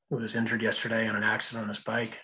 who 0.10 0.17
was 0.17 0.36
injured 0.36 0.62
yesterday 0.62 1.08
in 1.08 1.15
an 1.15 1.24
accident 1.24 1.63
on 1.63 1.70
his 1.70 1.80
bike. 1.80 2.22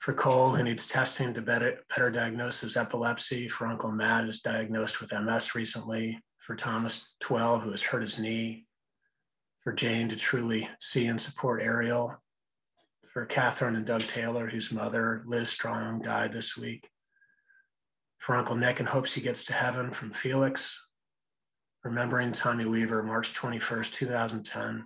For 0.00 0.12
Cole, 0.12 0.50
who 0.50 0.64
needs 0.64 0.86
testing 0.86 1.32
to 1.32 1.40
better, 1.40 1.78
better 1.88 2.10
diagnose 2.10 2.60
his 2.60 2.76
epilepsy. 2.76 3.48
For 3.48 3.66
Uncle 3.66 3.92
Matt, 3.92 4.24
who's 4.24 4.42
diagnosed 4.42 5.00
with 5.00 5.12
MS 5.12 5.54
recently. 5.54 6.20
For 6.38 6.54
Thomas, 6.54 7.14
12, 7.20 7.62
who 7.62 7.70
has 7.70 7.82
hurt 7.82 8.02
his 8.02 8.18
knee. 8.18 8.66
For 9.62 9.72
Jane 9.72 10.10
to 10.10 10.16
truly 10.16 10.68
see 10.78 11.06
and 11.06 11.20
support 11.20 11.62
Ariel. 11.62 12.20
For 13.14 13.24
Catherine 13.24 13.76
and 13.76 13.86
Doug 13.86 14.02
Taylor, 14.02 14.48
whose 14.48 14.72
mother, 14.72 15.22
Liz 15.24 15.48
Strong, 15.48 16.02
died 16.02 16.34
this 16.34 16.58
week 16.58 16.91
for 18.22 18.36
Uncle 18.36 18.54
Nick 18.54 18.78
and 18.78 18.88
hopes 18.88 19.12
he 19.12 19.20
gets 19.20 19.44
to 19.44 19.52
heaven 19.52 19.90
from 19.90 20.12
Felix. 20.12 20.90
Remembering 21.82 22.30
Tommy 22.30 22.64
Weaver, 22.64 23.02
March 23.02 23.34
21st, 23.34 23.92
2010. 23.92 24.84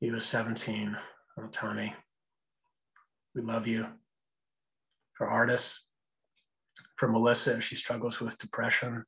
He 0.00 0.10
was 0.10 0.24
17. 0.24 0.96
Oh, 1.38 1.46
Tommy, 1.52 1.94
we 3.34 3.42
love 3.42 3.66
you. 3.66 3.86
For 5.12 5.28
artists, 5.28 5.90
for 6.96 7.06
Melissa, 7.06 7.58
if 7.58 7.64
she 7.64 7.74
struggles 7.74 8.18
with 8.18 8.38
depression, 8.38 9.04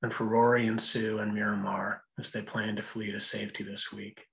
and 0.00 0.14
for 0.14 0.24
Rory 0.24 0.68
and 0.68 0.80
Sue 0.80 1.18
and 1.18 1.34
Miramar 1.34 2.04
as 2.20 2.30
they 2.30 2.42
plan 2.42 2.76
to 2.76 2.82
flee 2.82 3.10
to 3.10 3.18
safety 3.18 3.64
this 3.64 3.92
week. 3.92 4.26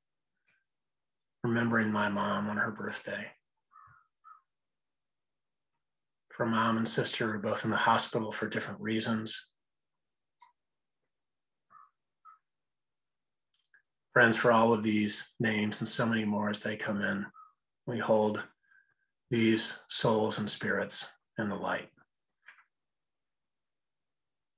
Remembering 1.43 1.91
my 1.91 2.09
mom 2.09 2.47
on 2.47 2.57
her 2.57 2.69
birthday 2.69 3.31
for 6.41 6.47
mom 6.47 6.77
and 6.77 6.87
sister 6.87 7.27
who 7.27 7.33
are 7.33 7.37
both 7.37 7.65
in 7.65 7.69
the 7.69 7.77
hospital 7.77 8.31
for 8.31 8.49
different 8.49 8.81
reasons. 8.81 9.51
Friends, 14.11 14.35
for 14.35 14.51
all 14.51 14.73
of 14.73 14.81
these 14.81 15.33
names 15.39 15.81
and 15.81 15.87
so 15.87 16.03
many 16.03 16.25
more 16.25 16.49
as 16.49 16.63
they 16.63 16.75
come 16.75 16.99
in, 16.99 17.27
we 17.85 17.99
hold 17.99 18.43
these 19.29 19.83
souls 19.87 20.39
and 20.39 20.49
spirits 20.49 21.13
in 21.37 21.47
the 21.47 21.55
light. 21.55 21.89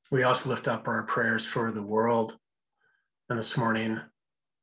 We 0.09 0.23
also 0.23 0.51
lift 0.51 0.69
up 0.69 0.87
our 0.87 1.03
prayers 1.03 1.45
for 1.45 1.69
the 1.69 1.83
world. 1.83 2.37
And 3.29 3.37
this 3.37 3.57
morning, 3.57 3.99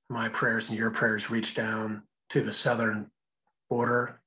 my 0.09 0.31
prayers 0.31 0.71
and 0.71 0.79
your 0.79 0.91
prayers 0.91 1.29
reach 1.29 1.53
down 1.53 2.05
to 2.31 2.41
the 2.41 2.51
southern 2.51 3.11
border 3.69 4.23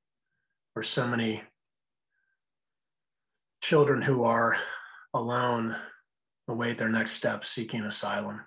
where 0.73 0.84
so 0.84 1.08
many 1.08 1.41
children 3.63 4.02
who 4.02 4.26
are 4.26 4.58
alone 5.13 5.73
await 6.49 6.78
their 6.78 6.89
next 6.89 7.12
step 7.12 7.45
seeking 7.45 7.84
asylum. 7.84 8.41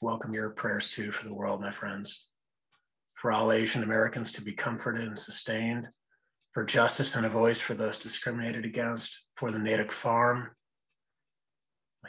Welcome 0.00 0.32
your 0.32 0.50
prayers 0.50 0.88
too 0.88 1.10
for 1.10 1.26
the 1.26 1.34
world, 1.34 1.60
my 1.60 1.72
friends. 1.72 2.28
For 3.14 3.32
all 3.32 3.50
Asian 3.50 3.82
Americans 3.82 4.30
to 4.32 4.42
be 4.42 4.52
comforted 4.52 5.08
and 5.08 5.18
sustained, 5.18 5.88
for 6.52 6.64
justice 6.64 7.16
and 7.16 7.26
a 7.26 7.30
voice 7.30 7.58
for 7.58 7.74
those 7.74 7.98
discriminated 7.98 8.64
against, 8.64 9.26
for 9.34 9.50
the 9.50 9.58
Natick 9.58 9.90
farm 9.90 10.52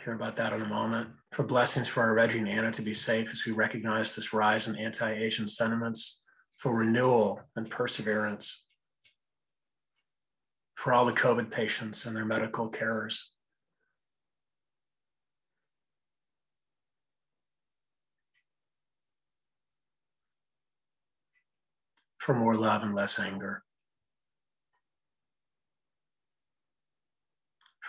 hear 0.04 0.14
about 0.14 0.36
that 0.38 0.54
in 0.54 0.62
a 0.62 0.68
moment. 0.68 1.10
For 1.32 1.44
blessings 1.44 1.88
for 1.88 2.02
our 2.02 2.16
Reggie 2.16 2.40
and 2.40 2.50
Anna 2.50 2.72
to 2.72 2.82
be 2.82 2.94
safe 2.94 3.32
as 3.32 3.46
we 3.46 3.52
recognize 3.52 4.16
this 4.16 4.34
rise 4.34 4.68
in 4.68 4.76
anti 4.76 5.12
Asian 5.12 5.48
sentiments, 5.48 6.22
for 6.58 6.76
renewal 6.76 7.40
and 7.56 7.70
perseverance, 7.70 8.66
for 10.76 10.94
all 10.94 11.06
the 11.06 11.14
COVID 11.14 11.52
patients 11.52 12.06
and 12.06 12.16
their 12.16 12.26
medical 12.26 12.70
carers. 12.70 13.20
For 22.20 22.36
more 22.36 22.56
love 22.56 22.84
and 22.84 22.94
less 22.94 23.20
anger. 23.20 23.64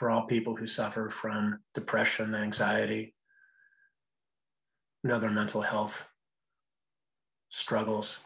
For 0.03 0.11
all 0.11 0.23
people 0.23 0.57
who 0.57 0.67
suffer 0.67 1.09
from 1.11 1.61
depression, 1.75 2.35
anxiety, 2.35 3.15
and 5.05 5.13
other 5.13 5.31
mental 5.31 5.61
health 5.61 6.09
struggles. 7.51 8.19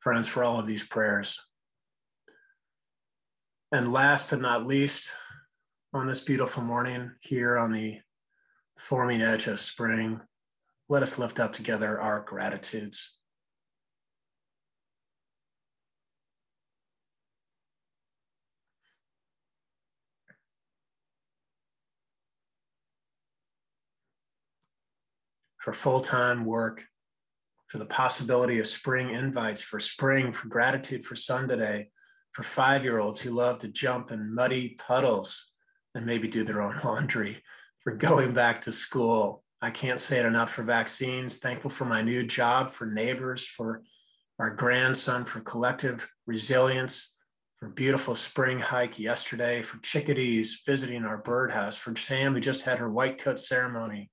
Friends, 0.00 0.26
for 0.26 0.42
all 0.42 0.58
of 0.58 0.66
these 0.66 0.84
prayers. 0.84 1.40
And 3.70 3.92
last 3.92 4.30
but 4.30 4.40
not 4.40 4.66
least, 4.66 5.12
on 5.92 6.08
this 6.08 6.18
beautiful 6.18 6.64
morning 6.64 7.12
here 7.20 7.56
on 7.56 7.70
the 7.70 8.00
forming 8.76 9.22
edge 9.22 9.46
of 9.46 9.60
spring, 9.60 10.20
let 10.88 11.04
us 11.04 11.16
lift 11.16 11.38
up 11.38 11.52
together 11.52 12.00
our 12.00 12.22
gratitudes. 12.22 13.18
For 25.66 25.72
full 25.72 26.00
time 26.00 26.44
work, 26.44 26.84
for 27.66 27.78
the 27.78 27.86
possibility 27.86 28.60
of 28.60 28.68
spring 28.68 29.10
invites, 29.10 29.60
for 29.60 29.80
spring, 29.80 30.32
for 30.32 30.46
gratitude 30.46 31.04
for 31.04 31.16
sun 31.16 31.48
today, 31.48 31.88
for 32.30 32.44
five 32.44 32.84
year 32.84 33.00
olds 33.00 33.20
who 33.20 33.32
love 33.32 33.58
to 33.58 33.68
jump 33.68 34.12
in 34.12 34.32
muddy 34.32 34.76
puddles 34.78 35.54
and 35.96 36.06
maybe 36.06 36.28
do 36.28 36.44
their 36.44 36.62
own 36.62 36.78
laundry, 36.84 37.38
for 37.80 37.90
going 37.90 38.32
back 38.32 38.60
to 38.62 38.70
school. 38.70 39.42
I 39.60 39.72
can't 39.72 39.98
say 39.98 40.20
it 40.20 40.24
enough 40.24 40.52
for 40.52 40.62
vaccines. 40.62 41.38
Thankful 41.38 41.70
for 41.70 41.84
my 41.84 42.00
new 42.00 42.24
job, 42.24 42.70
for 42.70 42.86
neighbors, 42.86 43.44
for 43.44 43.82
our 44.38 44.50
grandson, 44.50 45.24
for 45.24 45.40
collective 45.40 46.08
resilience, 46.28 47.16
for 47.58 47.70
beautiful 47.70 48.14
spring 48.14 48.60
hike 48.60 49.00
yesterday, 49.00 49.62
for 49.62 49.78
chickadees 49.78 50.62
visiting 50.64 51.04
our 51.04 51.18
birdhouse, 51.18 51.74
for 51.74 51.96
Sam, 51.96 52.34
who 52.34 52.40
just 52.40 52.62
had 52.62 52.78
her 52.78 52.88
white 52.88 53.18
coat 53.18 53.40
ceremony 53.40 54.12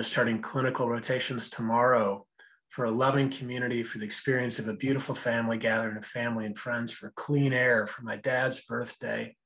is 0.00 0.06
starting 0.06 0.40
clinical 0.40 0.88
rotations 0.88 1.50
tomorrow, 1.50 2.26
for 2.68 2.86
a 2.86 2.90
loving 2.90 3.30
community, 3.30 3.82
for 3.82 3.98
the 3.98 4.04
experience 4.04 4.58
of 4.58 4.66
a 4.66 4.74
beautiful 4.74 5.14
family 5.14 5.56
gathering 5.56 5.96
of 5.96 6.04
family 6.04 6.46
and 6.46 6.58
friends, 6.58 6.90
for 6.90 7.12
clean 7.14 7.52
air, 7.52 7.86
for 7.86 8.02
my 8.02 8.16
dad's 8.16 8.64
birthday, 8.64 9.36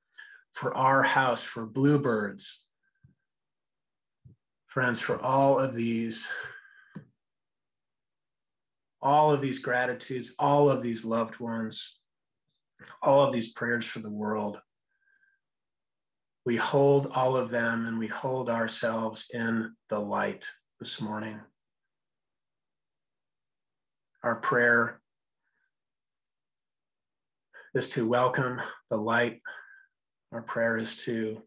for 0.53 0.75
our 0.75 1.03
house, 1.03 1.43
for 1.43 1.67
bluebirds. 1.67 2.67
Friends, 4.67 5.01
for 5.01 5.21
all 5.21 5.59
of 5.59 5.75
these, 5.75 6.31
all 9.03 9.33
of 9.33 9.41
these 9.41 9.59
gratitudes, 9.59 10.35
all 10.39 10.71
of 10.71 10.81
these 10.81 11.05
loved 11.05 11.41
ones, 11.41 11.99
all 13.03 13.25
of 13.25 13.33
these 13.33 13.53
prayers 13.53 13.87
for 13.87 13.99
the 13.99 14.11
world, 14.11 14.61
we 16.49 16.57
hold 16.57 17.09
all 17.15 17.37
of 17.37 17.51
them 17.51 17.85
and 17.85 17.99
we 17.99 18.07
hold 18.07 18.49
ourselves 18.49 19.27
in 19.35 19.71
the 19.91 19.99
light 19.99 20.51
this 20.81 20.99
morning. 20.99 21.39
Our 24.23 24.37
prayer 24.37 24.99
is 27.75 27.91
to 27.91 28.09
welcome 28.09 28.63
the 28.89 28.97
light. 28.97 29.43
Our 30.33 30.41
prayer 30.41 30.79
is 30.79 31.05
to 31.05 31.43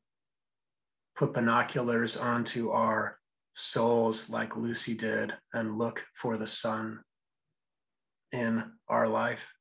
put 1.16 1.34
binoculars 1.34 2.16
onto 2.16 2.70
our 2.70 3.18
souls 3.54 4.30
like 4.30 4.56
Lucy 4.56 4.94
did 4.94 5.34
and 5.52 5.80
look 5.80 6.06
for 6.14 6.38
the 6.38 6.46
sun 6.46 7.00
in 8.32 8.74
our 8.88 9.08
life. 9.08 9.52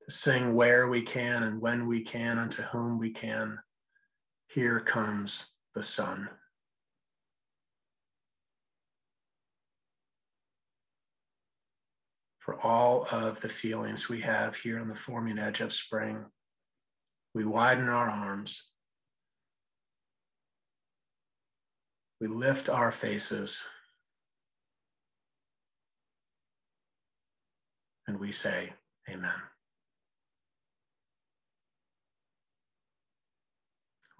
To 0.00 0.01
sing 0.12 0.54
where 0.54 0.88
we 0.88 1.02
can 1.02 1.42
and 1.42 1.60
when 1.60 1.86
we 1.86 2.02
can 2.02 2.38
and 2.38 2.50
to 2.52 2.62
whom 2.62 2.98
we 2.98 3.10
can. 3.10 3.58
Here 4.48 4.80
comes 4.80 5.46
the 5.74 5.82
sun. 5.82 6.28
For 12.38 12.60
all 12.60 13.06
of 13.10 13.40
the 13.40 13.48
feelings 13.48 14.08
we 14.08 14.20
have 14.20 14.56
here 14.56 14.78
on 14.78 14.88
the 14.88 14.94
forming 14.94 15.38
edge 15.38 15.60
of 15.60 15.72
spring, 15.72 16.26
we 17.34 17.44
widen 17.44 17.88
our 17.88 18.10
arms. 18.10 18.68
We 22.20 22.26
lift 22.26 22.68
our 22.68 22.90
faces. 22.90 23.64
And 28.06 28.18
we 28.18 28.32
say, 28.32 28.72
Amen. 29.08 29.51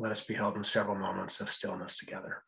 Let 0.03 0.11
us 0.11 0.25
be 0.25 0.35
held 0.35 0.57
in 0.57 0.65
several 0.65 0.97
moments 0.97 1.41
of 1.41 1.49
stillness 1.49 1.97
together. 1.97 2.43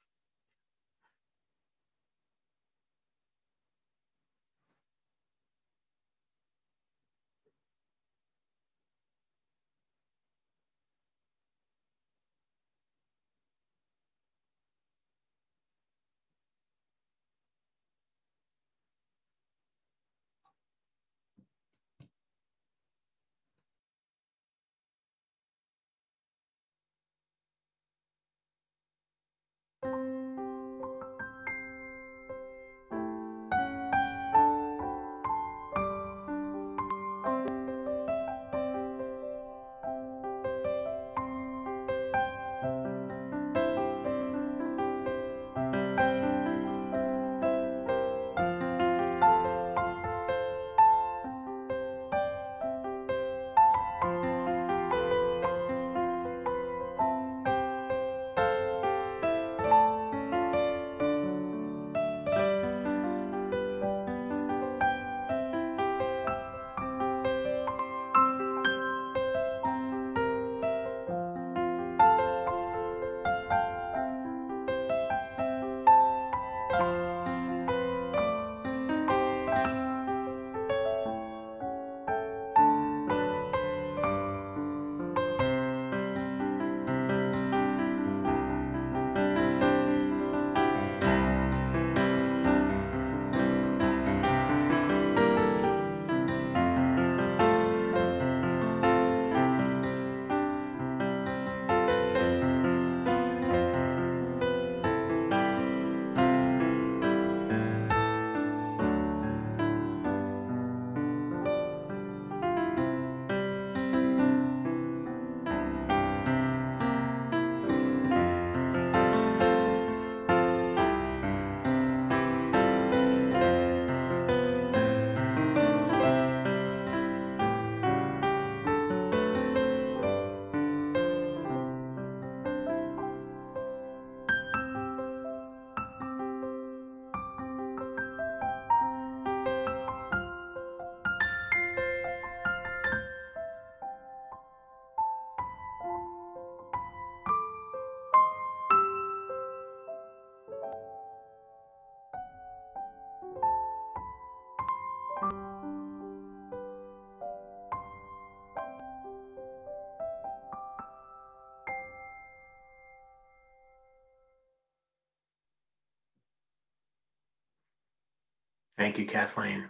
Thank 168.77 168.99
you, 168.99 169.07
Kathleen. 169.07 169.69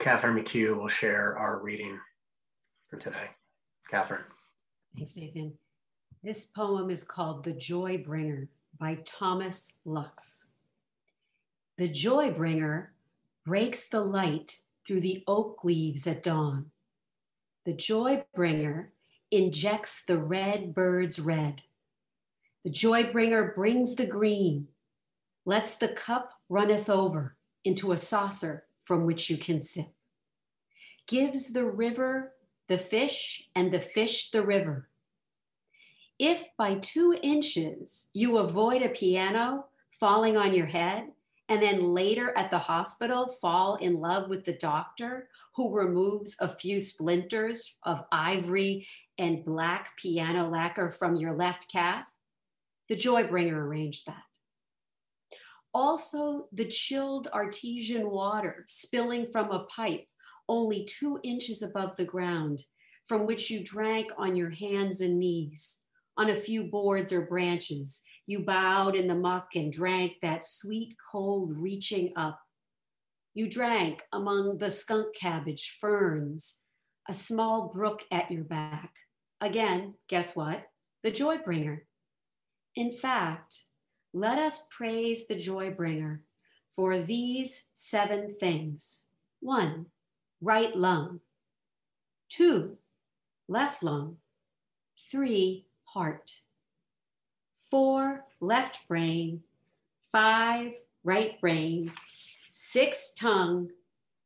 Catherine 0.00 0.42
McHugh 0.42 0.76
will 0.76 0.88
share 0.88 1.36
our 1.38 1.60
reading 1.62 2.00
for 2.88 2.96
today. 2.96 3.30
Catherine. 3.88 4.24
Thanks, 4.96 5.16
Nathan. 5.16 5.52
This 6.22 6.46
poem 6.46 6.90
is 6.90 7.04
called 7.04 7.44
The 7.44 7.52
Joy 7.52 7.98
Bringer 7.98 8.48
by 8.78 8.98
Thomas 9.04 9.74
Lux. 9.84 10.46
The 11.78 11.88
Joy 11.88 12.30
Bringer 12.30 12.92
breaks 13.46 13.88
the 13.88 14.00
light 14.00 14.58
through 14.86 15.00
the 15.00 15.22
oak 15.26 15.64
leaves 15.64 16.06
at 16.06 16.22
dawn. 16.22 16.70
The 17.64 17.72
Joy 17.72 18.24
Bringer 18.34 18.92
injects 19.30 20.04
the 20.04 20.18
red 20.18 20.74
bird's 20.74 21.20
red. 21.20 21.62
The 22.64 22.70
Joy 22.70 23.04
Bringer 23.04 23.52
brings 23.54 23.94
the 23.94 24.06
green, 24.06 24.68
lets 25.44 25.74
the 25.74 25.88
cup 25.88 26.39
runneth 26.50 26.90
over 26.90 27.36
into 27.64 27.92
a 27.92 27.96
saucer 27.96 28.64
from 28.82 29.06
which 29.06 29.30
you 29.30 29.38
can 29.38 29.62
sip, 29.62 29.94
gives 31.06 31.52
the 31.52 31.64
river 31.64 32.34
the 32.68 32.76
fish 32.76 33.48
and 33.54 33.72
the 33.72 33.80
fish 33.80 34.30
the 34.30 34.42
river. 34.42 34.88
If 36.18 36.48
by 36.58 36.74
two 36.74 37.16
inches 37.22 38.10
you 38.12 38.38
avoid 38.38 38.82
a 38.82 38.90
piano 38.90 39.66
falling 39.90 40.36
on 40.36 40.52
your 40.52 40.66
head, 40.66 41.12
and 41.48 41.62
then 41.62 41.94
later 41.94 42.36
at 42.36 42.50
the 42.50 42.58
hospital 42.58 43.28
fall 43.28 43.76
in 43.76 44.00
love 44.00 44.28
with 44.28 44.44
the 44.44 44.52
doctor 44.52 45.28
who 45.54 45.74
removes 45.74 46.36
a 46.40 46.48
few 46.48 46.78
splinters 46.78 47.74
of 47.82 48.04
ivory 48.12 48.86
and 49.18 49.44
black 49.44 49.96
piano 49.96 50.48
lacquer 50.48 50.90
from 50.90 51.16
your 51.16 51.34
left 51.34 51.70
calf, 51.70 52.06
the 52.88 52.96
Joy 52.96 53.24
Bringer 53.24 53.66
arranged 53.66 54.06
that. 54.06 54.29
Also, 55.72 56.48
the 56.52 56.64
chilled 56.64 57.28
artesian 57.32 58.10
water 58.10 58.64
spilling 58.66 59.30
from 59.30 59.50
a 59.50 59.64
pipe 59.64 60.04
only 60.48 60.84
two 60.84 61.20
inches 61.22 61.62
above 61.62 61.94
the 61.96 62.04
ground, 62.04 62.64
from 63.06 63.24
which 63.24 63.50
you 63.50 63.62
drank 63.62 64.10
on 64.18 64.34
your 64.34 64.50
hands 64.50 65.00
and 65.00 65.18
knees, 65.18 65.78
on 66.16 66.30
a 66.30 66.36
few 66.36 66.64
boards 66.64 67.12
or 67.12 67.22
branches. 67.22 68.02
You 68.26 68.40
bowed 68.40 68.96
in 68.96 69.06
the 69.06 69.14
muck 69.14 69.50
and 69.54 69.72
drank 69.72 70.14
that 70.22 70.44
sweet 70.44 70.96
cold 71.10 71.56
reaching 71.56 72.12
up. 72.16 72.40
You 73.32 73.48
drank 73.48 74.02
among 74.12 74.58
the 74.58 74.70
skunk 74.70 75.14
cabbage 75.14 75.78
ferns, 75.80 76.62
a 77.08 77.14
small 77.14 77.68
brook 77.68 78.04
at 78.10 78.30
your 78.30 78.44
back. 78.44 78.92
Again, 79.40 79.94
guess 80.08 80.34
what? 80.34 80.64
The 81.02 81.12
joy 81.12 81.38
bringer. 81.38 81.86
In 82.74 82.92
fact, 82.92 83.62
let 84.12 84.38
us 84.38 84.66
praise 84.70 85.26
the 85.26 85.36
joy 85.36 85.70
bringer 85.70 86.22
for 86.74 86.98
these 86.98 87.68
seven 87.74 88.34
things. 88.34 89.04
One, 89.40 89.86
right 90.40 90.74
lung. 90.76 91.20
Two, 92.28 92.78
left 93.48 93.82
lung. 93.82 94.16
Three, 95.10 95.66
heart. 95.84 96.40
Four, 97.70 98.24
left 98.40 98.86
brain. 98.88 99.42
Five, 100.12 100.72
right 101.04 101.40
brain. 101.40 101.92
Six, 102.50 103.14
tongue. 103.14 103.70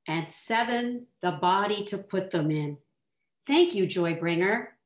And 0.07 0.31
seven, 0.31 1.07
the 1.23 1.33
body 1.33 1.83
to 1.85 1.99
put 1.99 2.31
them 2.31 2.51
in. 2.51 2.79
Thank 3.47 3.75
you, 3.75 3.87
Joy 3.87 4.15
Bringer. 4.15 4.77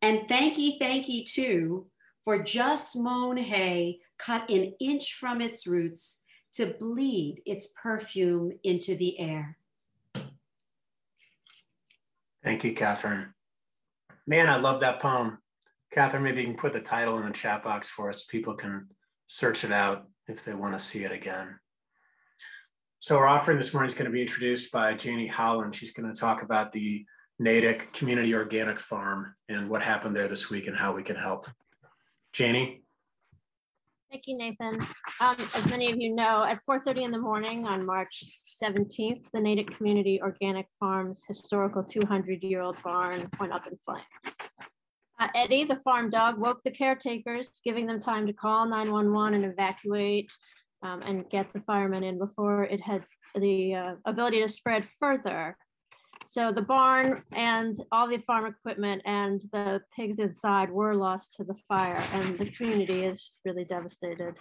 And 0.00 0.28
thanky, 0.28 0.78
thanky 0.80 1.24
too 1.24 1.86
for 2.24 2.42
just 2.42 2.96
mown 2.96 3.36
hay 3.36 4.00
cut 4.24 4.48
an 4.50 4.72
inch 4.80 5.14
from 5.14 5.40
its 5.40 5.66
roots 5.66 6.22
to 6.52 6.74
bleed 6.78 7.42
its 7.46 7.72
perfume 7.82 8.52
into 8.62 8.94
the 8.94 9.18
air. 9.18 9.56
Thank 12.44 12.64
you, 12.64 12.74
Catherine. 12.74 13.34
Man, 14.26 14.48
I 14.48 14.56
love 14.56 14.80
that 14.80 15.00
poem. 15.00 15.38
Catherine, 15.92 16.22
maybe 16.22 16.40
you 16.40 16.46
can 16.48 16.56
put 16.56 16.72
the 16.72 16.80
title 16.80 17.18
in 17.18 17.26
the 17.26 17.32
chat 17.32 17.62
box 17.62 17.88
for 17.88 18.08
us. 18.08 18.24
People 18.24 18.54
can 18.54 18.88
search 19.26 19.64
it 19.64 19.72
out 19.72 20.06
if 20.28 20.44
they 20.44 20.54
want 20.54 20.72
to 20.74 20.78
see 20.78 21.04
it 21.04 21.12
again. 21.12 21.58
So 22.98 23.18
our 23.18 23.26
offering 23.26 23.56
this 23.56 23.74
morning 23.74 23.90
is 23.90 23.94
going 23.94 24.10
to 24.10 24.14
be 24.14 24.22
introduced 24.22 24.70
by 24.70 24.94
Janie 24.94 25.26
Holland. 25.26 25.74
She's 25.74 25.92
going 25.92 26.12
to 26.12 26.18
talk 26.18 26.42
about 26.42 26.72
the 26.72 27.04
Natick 27.38 27.92
Community 27.92 28.34
Organic 28.34 28.78
Farm 28.78 29.34
and 29.48 29.68
what 29.68 29.82
happened 29.82 30.14
there 30.14 30.28
this 30.28 30.50
week 30.50 30.68
and 30.68 30.76
how 30.76 30.94
we 30.94 31.02
can 31.02 31.16
help. 31.16 31.48
Janie? 32.32 32.81
Thank 34.12 34.26
you, 34.26 34.36
Nathan. 34.36 34.78
Um, 35.20 35.36
as 35.54 35.66
many 35.70 35.90
of 35.90 35.98
you 35.98 36.14
know, 36.14 36.44
at 36.44 36.60
4.30 36.68 37.04
in 37.04 37.10
the 37.12 37.18
morning 37.18 37.66
on 37.66 37.86
March 37.86 38.22
17th, 38.62 39.24
the 39.32 39.40
Natick 39.40 39.74
Community 39.74 40.20
Organic 40.20 40.66
Farm's 40.78 41.22
historical 41.26 41.82
200-year-old 41.82 42.76
barn 42.82 43.26
went 43.40 43.54
up 43.54 43.66
in 43.66 43.78
flames. 43.82 44.36
Uh, 45.18 45.28
Eddie, 45.34 45.64
the 45.64 45.76
farm 45.76 46.10
dog, 46.10 46.36
woke 46.36 46.62
the 46.62 46.70
caretakers, 46.70 47.48
giving 47.64 47.86
them 47.86 48.00
time 48.00 48.26
to 48.26 48.34
call 48.34 48.68
911 48.68 49.32
and 49.32 49.50
evacuate 49.50 50.30
um, 50.82 51.00
and 51.00 51.30
get 51.30 51.50
the 51.54 51.60
firemen 51.60 52.04
in 52.04 52.18
before 52.18 52.64
it 52.64 52.82
had 52.82 53.02
the 53.34 53.74
uh, 53.74 53.94
ability 54.04 54.42
to 54.42 54.48
spread 54.48 54.86
further. 55.00 55.56
So 56.32 56.50
the 56.50 56.62
barn 56.62 57.22
and 57.32 57.76
all 57.92 58.08
the 58.08 58.16
farm 58.16 58.46
equipment 58.46 59.02
and 59.04 59.42
the 59.52 59.82
pigs 59.94 60.18
inside 60.18 60.70
were 60.70 60.94
lost 60.94 61.34
to 61.34 61.44
the 61.44 61.56
fire, 61.68 62.02
and 62.10 62.38
the 62.38 62.50
community 62.52 63.04
is 63.04 63.34
really 63.44 63.66
devastated. 63.66 64.36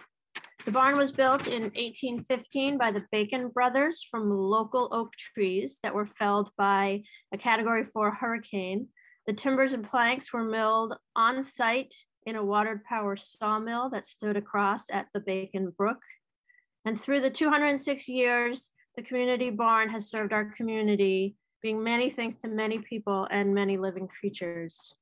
The 0.63 0.71
barn 0.71 0.95
was 0.95 1.11
built 1.11 1.47
in 1.47 1.63
1815 1.63 2.77
by 2.77 2.91
the 2.91 3.03
Bacon 3.11 3.49
brothers 3.49 4.07
from 4.09 4.29
local 4.29 4.87
oak 4.93 5.11
trees 5.17 5.79
that 5.83 5.93
were 5.93 6.05
felled 6.05 6.51
by 6.57 7.03
a 7.33 7.37
category 7.37 7.83
four 7.83 8.09
hurricane. 8.11 8.87
The 9.27 9.33
timbers 9.33 9.73
and 9.73 9.83
planks 9.83 10.31
were 10.31 10.45
milled 10.45 10.93
on 11.17 11.43
site 11.43 11.93
in 12.25 12.37
a 12.37 12.45
watered 12.45 12.85
power 12.85 13.17
sawmill 13.17 13.89
that 13.89 14.07
stood 14.07 14.37
across 14.37 14.89
at 14.89 15.07
the 15.13 15.19
Bacon 15.19 15.73
Brook. 15.77 16.01
And 16.85 16.97
through 16.97 17.19
the 17.19 17.29
206 17.29 18.07
years, 18.07 18.71
the 18.95 19.03
community 19.03 19.49
barn 19.49 19.89
has 19.89 20.09
served 20.09 20.31
our 20.31 20.45
community 20.55 21.35
being 21.61 21.83
many 21.83 22.09
things 22.09 22.37
to 22.37 22.47
many 22.47 22.79
people 22.79 23.27
and 23.31 23.53
many 23.53 23.77
living 23.77 24.07
creatures. 24.07 24.93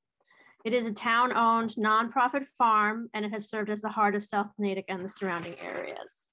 It 0.66 0.74
is 0.74 0.86
a 0.86 0.94
town 0.94 1.36
owned 1.36 1.76
nonprofit 1.78 2.46
farm 2.58 3.10
and 3.14 3.26
it 3.26 3.32
has 3.32 3.50
served 3.50 3.70
as 3.70 3.82
the 3.82 3.90
heart 3.90 4.16
of 4.16 4.24
South 4.24 4.52
Natick 4.58 4.86
and 4.90 5.04
the 5.04 5.10
surrounding 5.10 5.58
areas. 5.60 6.28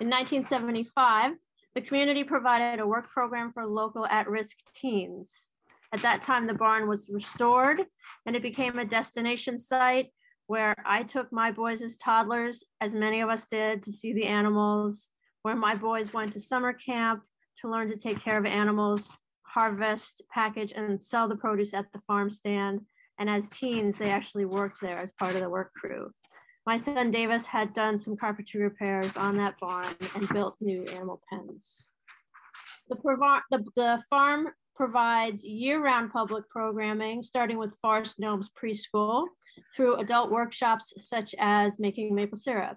In 0.00 0.08
1975, 0.08 1.32
the 1.74 1.82
community 1.82 2.24
provided 2.24 2.80
a 2.80 2.86
work 2.86 3.10
program 3.10 3.52
for 3.52 3.66
local 3.66 4.06
at 4.06 4.28
risk 4.28 4.56
teens. 4.74 5.48
At 5.92 6.02
that 6.02 6.22
time, 6.22 6.46
the 6.46 6.54
barn 6.54 6.88
was 6.88 7.10
restored 7.12 7.82
and 8.24 8.34
it 8.34 8.42
became 8.42 8.78
a 8.78 8.84
destination 8.84 9.58
site 9.58 10.08
where 10.46 10.74
I 10.86 11.02
took 11.02 11.30
my 11.30 11.52
boys 11.52 11.82
as 11.82 11.98
toddlers, 11.98 12.64
as 12.80 12.94
many 12.94 13.20
of 13.20 13.28
us 13.28 13.46
did, 13.46 13.82
to 13.82 13.92
see 13.92 14.14
the 14.14 14.24
animals, 14.24 15.10
where 15.42 15.54
my 15.54 15.74
boys 15.74 16.14
went 16.14 16.32
to 16.32 16.40
summer 16.40 16.72
camp 16.72 17.22
to 17.58 17.68
learn 17.68 17.88
to 17.88 17.96
take 17.96 18.18
care 18.18 18.38
of 18.38 18.46
animals, 18.46 19.18
harvest, 19.48 20.22
package, 20.30 20.72
and 20.76 21.02
sell 21.02 21.26
the 21.28 21.36
produce 21.36 21.74
at 21.74 21.90
the 21.92 22.00
farm 22.00 22.30
stand. 22.30 22.80
And 23.18 23.28
as 23.28 23.48
teens, 23.48 23.98
they 23.98 24.10
actually 24.10 24.44
worked 24.44 24.80
there 24.80 24.98
as 24.98 25.12
part 25.12 25.34
of 25.34 25.42
the 25.42 25.50
work 25.50 25.72
crew. 25.72 26.12
My 26.66 26.76
son 26.76 27.10
Davis 27.10 27.46
had 27.46 27.72
done 27.72 27.96
some 27.96 28.16
carpentry 28.16 28.62
repairs 28.62 29.16
on 29.16 29.36
that 29.38 29.58
barn 29.58 29.94
and 30.14 30.28
built 30.28 30.56
new 30.60 30.84
animal 30.84 31.22
pens. 31.28 31.88
The, 32.88 32.96
the, 33.50 33.64
the 33.74 34.02
farm 34.10 34.48
provides 34.76 35.44
year-round 35.44 36.12
public 36.12 36.48
programming, 36.50 37.22
starting 37.22 37.58
with 37.58 37.76
Forest 37.82 38.18
Gnomes 38.18 38.50
Preschool 38.50 39.26
through 39.74 39.96
adult 39.96 40.30
workshops 40.30 40.92
such 40.98 41.34
as 41.38 41.78
making 41.78 42.14
maple 42.14 42.38
syrup. 42.38 42.76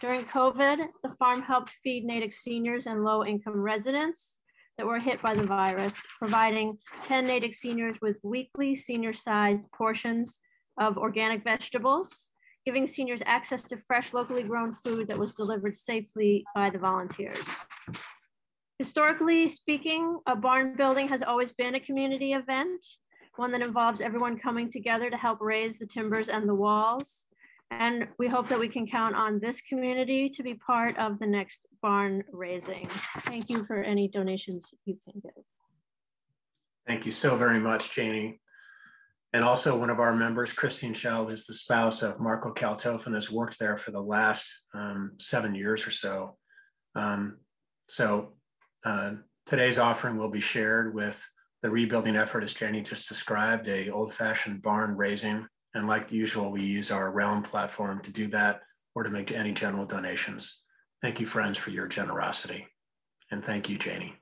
During 0.00 0.24
COVID, 0.26 0.86
the 1.02 1.08
farm 1.08 1.42
helped 1.42 1.70
feed 1.82 2.04
Natick 2.04 2.32
seniors 2.32 2.86
and 2.86 3.04
low-income 3.04 3.58
residents 3.58 4.38
that 4.78 4.86
were 4.86 5.00
hit 5.00 5.20
by 5.20 5.34
the 5.34 5.42
virus, 5.42 6.00
providing 6.18 6.78
10 7.02 7.26
Natick 7.26 7.52
seniors 7.52 8.00
with 8.00 8.20
weekly 8.22 8.76
senior-sized 8.76 9.64
portions 9.76 10.38
of 10.78 10.96
organic 10.96 11.42
vegetables, 11.42 12.30
giving 12.64 12.86
seniors 12.86 13.20
access 13.26 13.62
to 13.62 13.76
fresh, 13.76 14.14
locally 14.14 14.44
grown 14.44 14.72
food 14.72 15.08
that 15.08 15.18
was 15.18 15.32
delivered 15.32 15.76
safely 15.76 16.44
by 16.54 16.70
the 16.70 16.78
volunteers. 16.78 17.38
Historically 18.78 19.48
speaking, 19.48 20.20
a 20.28 20.36
barn 20.36 20.76
building 20.76 21.08
has 21.08 21.24
always 21.24 21.50
been 21.50 21.74
a 21.74 21.80
community 21.80 22.32
event, 22.32 22.86
one 23.34 23.50
that 23.50 23.62
involves 23.62 24.00
everyone 24.00 24.38
coming 24.38 24.70
together 24.70 25.10
to 25.10 25.16
help 25.16 25.40
raise 25.40 25.78
the 25.78 25.86
timbers 25.86 26.28
and 26.28 26.48
the 26.48 26.54
walls. 26.54 27.26
And 27.70 28.08
we 28.18 28.28
hope 28.28 28.48
that 28.48 28.58
we 28.58 28.68
can 28.68 28.86
count 28.86 29.14
on 29.14 29.40
this 29.40 29.60
community 29.60 30.30
to 30.30 30.42
be 30.42 30.54
part 30.54 30.96
of 30.98 31.18
the 31.18 31.26
next 31.26 31.66
barn 31.82 32.24
raising. 32.32 32.88
Thank 33.20 33.50
you 33.50 33.64
for 33.64 33.82
any 33.82 34.08
donations 34.08 34.72
you 34.84 34.98
can 35.04 35.20
give. 35.20 35.44
Thank 36.86 37.04
you 37.04 37.12
so 37.12 37.36
very 37.36 37.60
much, 37.60 37.94
Janie. 37.94 38.40
And 39.34 39.44
also 39.44 39.78
one 39.78 39.90
of 39.90 40.00
our 40.00 40.14
members, 40.16 40.52
Christine 40.52 40.94
Shell, 40.94 41.28
is 41.28 41.46
the 41.46 41.52
spouse 41.52 42.02
of 42.02 42.18
Marco 42.18 42.54
Kaltofen, 42.54 43.14
has 43.14 43.30
worked 43.30 43.58
there 43.58 43.76
for 43.76 43.90
the 43.90 44.00
last 44.00 44.64
um, 44.74 45.12
seven 45.20 45.54
years 45.54 45.86
or 45.86 45.90
so. 45.90 46.38
Um, 46.94 47.36
so 47.88 48.32
uh, 48.84 49.12
today's 49.44 49.76
offering 49.76 50.16
will 50.16 50.30
be 50.30 50.40
shared 50.40 50.94
with 50.94 51.22
the 51.60 51.68
rebuilding 51.68 52.16
effort, 52.16 52.42
as 52.42 52.54
Jenny 52.54 52.80
just 52.80 53.08
described, 53.08 53.68
a 53.68 53.90
old-fashioned 53.90 54.62
barn 54.62 54.96
raising. 54.96 55.46
And 55.78 55.86
like 55.86 56.10
usual, 56.10 56.50
we 56.50 56.64
use 56.64 56.90
our 56.90 57.12
realm 57.12 57.44
platform 57.44 58.00
to 58.00 58.12
do 58.12 58.26
that 58.28 58.62
or 58.96 59.04
to 59.04 59.10
make 59.10 59.30
any 59.30 59.52
general 59.52 59.86
donations. 59.86 60.64
Thank 61.00 61.20
you, 61.20 61.26
friends, 61.26 61.56
for 61.56 61.70
your 61.70 61.86
generosity. 61.86 62.66
And 63.30 63.44
thank 63.44 63.68
you, 63.68 63.78
Janie. 63.78 64.16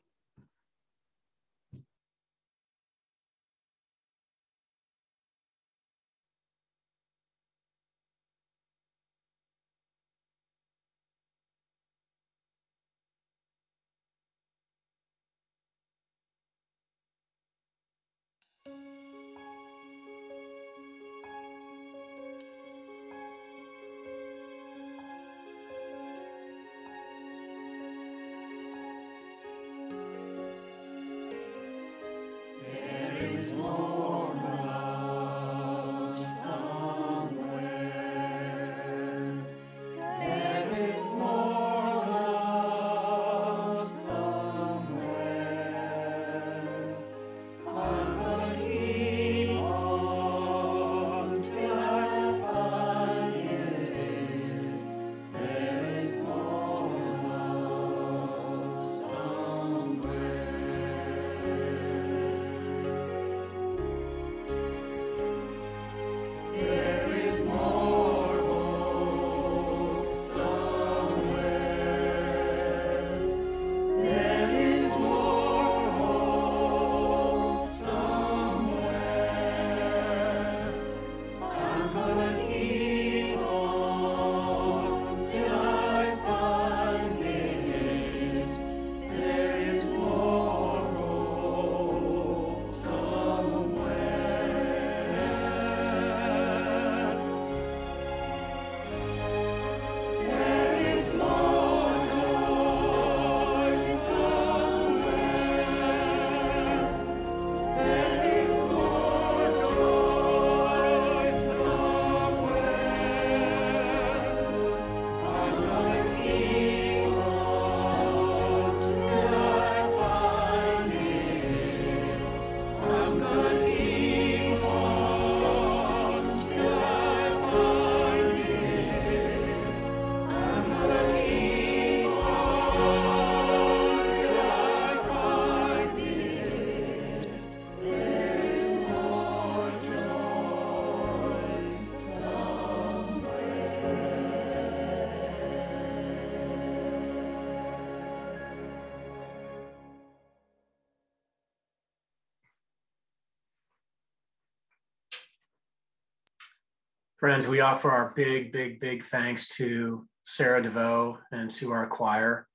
Friends, 157.27 157.49
we 157.49 157.59
offer 157.59 157.91
our 157.91 158.13
big, 158.15 158.53
big, 158.53 158.79
big 158.79 159.03
thanks 159.03 159.49
to 159.57 160.07
Sarah 160.23 160.63
DeVoe 160.63 161.19
and 161.33 161.51
to 161.51 161.73
our 161.73 161.89
choir. 161.89 162.47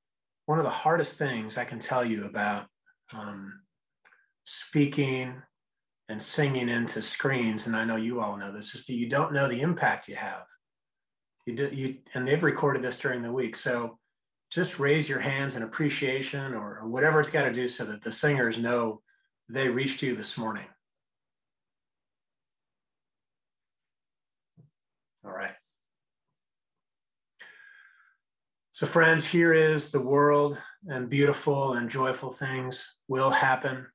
One 0.46 0.60
of 0.60 0.64
the 0.64 0.70
hardest 0.70 1.18
things 1.18 1.58
I 1.58 1.66
can 1.66 1.78
tell 1.78 2.06
you 2.06 2.24
about 2.24 2.68
um, 3.14 3.60
speaking 4.46 5.36
and 6.08 6.22
singing 6.22 6.70
into 6.70 7.02
screens, 7.02 7.68
and 7.68 7.76
I 7.76 7.84
know 7.84 7.98
you 7.98 8.22
all 8.22 8.38
know 8.38 8.54
this, 8.54 8.74
is 8.74 8.86
that 8.86 8.94
you 8.94 9.10
don't 9.10 9.34
know 9.34 9.50
the 9.50 9.60
impact 9.60 10.08
you 10.08 10.16
have. 10.16 10.46
You 11.46 11.54
do, 11.58 11.70
you, 11.74 11.98
and 12.14 12.26
they've 12.26 12.42
recorded 12.42 12.82
this 12.82 12.98
during 12.98 13.24
the 13.24 13.34
week. 13.34 13.58
So 13.58 14.00
just 14.54 14.80
raise 14.80 15.10
your 15.10 15.20
hands 15.20 15.58
in 15.58 15.64
appreciation 15.64 16.54
or, 16.54 16.80
or 16.80 16.88
whatever 16.88 17.20
it's 17.20 17.30
got 17.30 17.44
to 17.44 17.52
do 17.52 17.68
so 17.68 17.84
that 17.84 18.04
the 18.04 18.12
singers 18.14 18.58
know 18.58 19.02
they 19.50 19.68
reached 19.68 20.02
you 20.02 20.16
this 20.16 20.38
morning. 20.38 20.68
All 25.24 25.32
right. 25.32 25.54
So, 28.72 28.88
friends, 28.88 29.24
here 29.26 29.54
is 29.54 29.92
the 29.92 30.02
world, 30.02 30.58
and 30.88 31.10
beautiful 31.10 31.74
and 31.74 31.90
joyful 31.90 32.32
things 32.32 32.98
will 33.08 33.30
happen. 33.30 33.86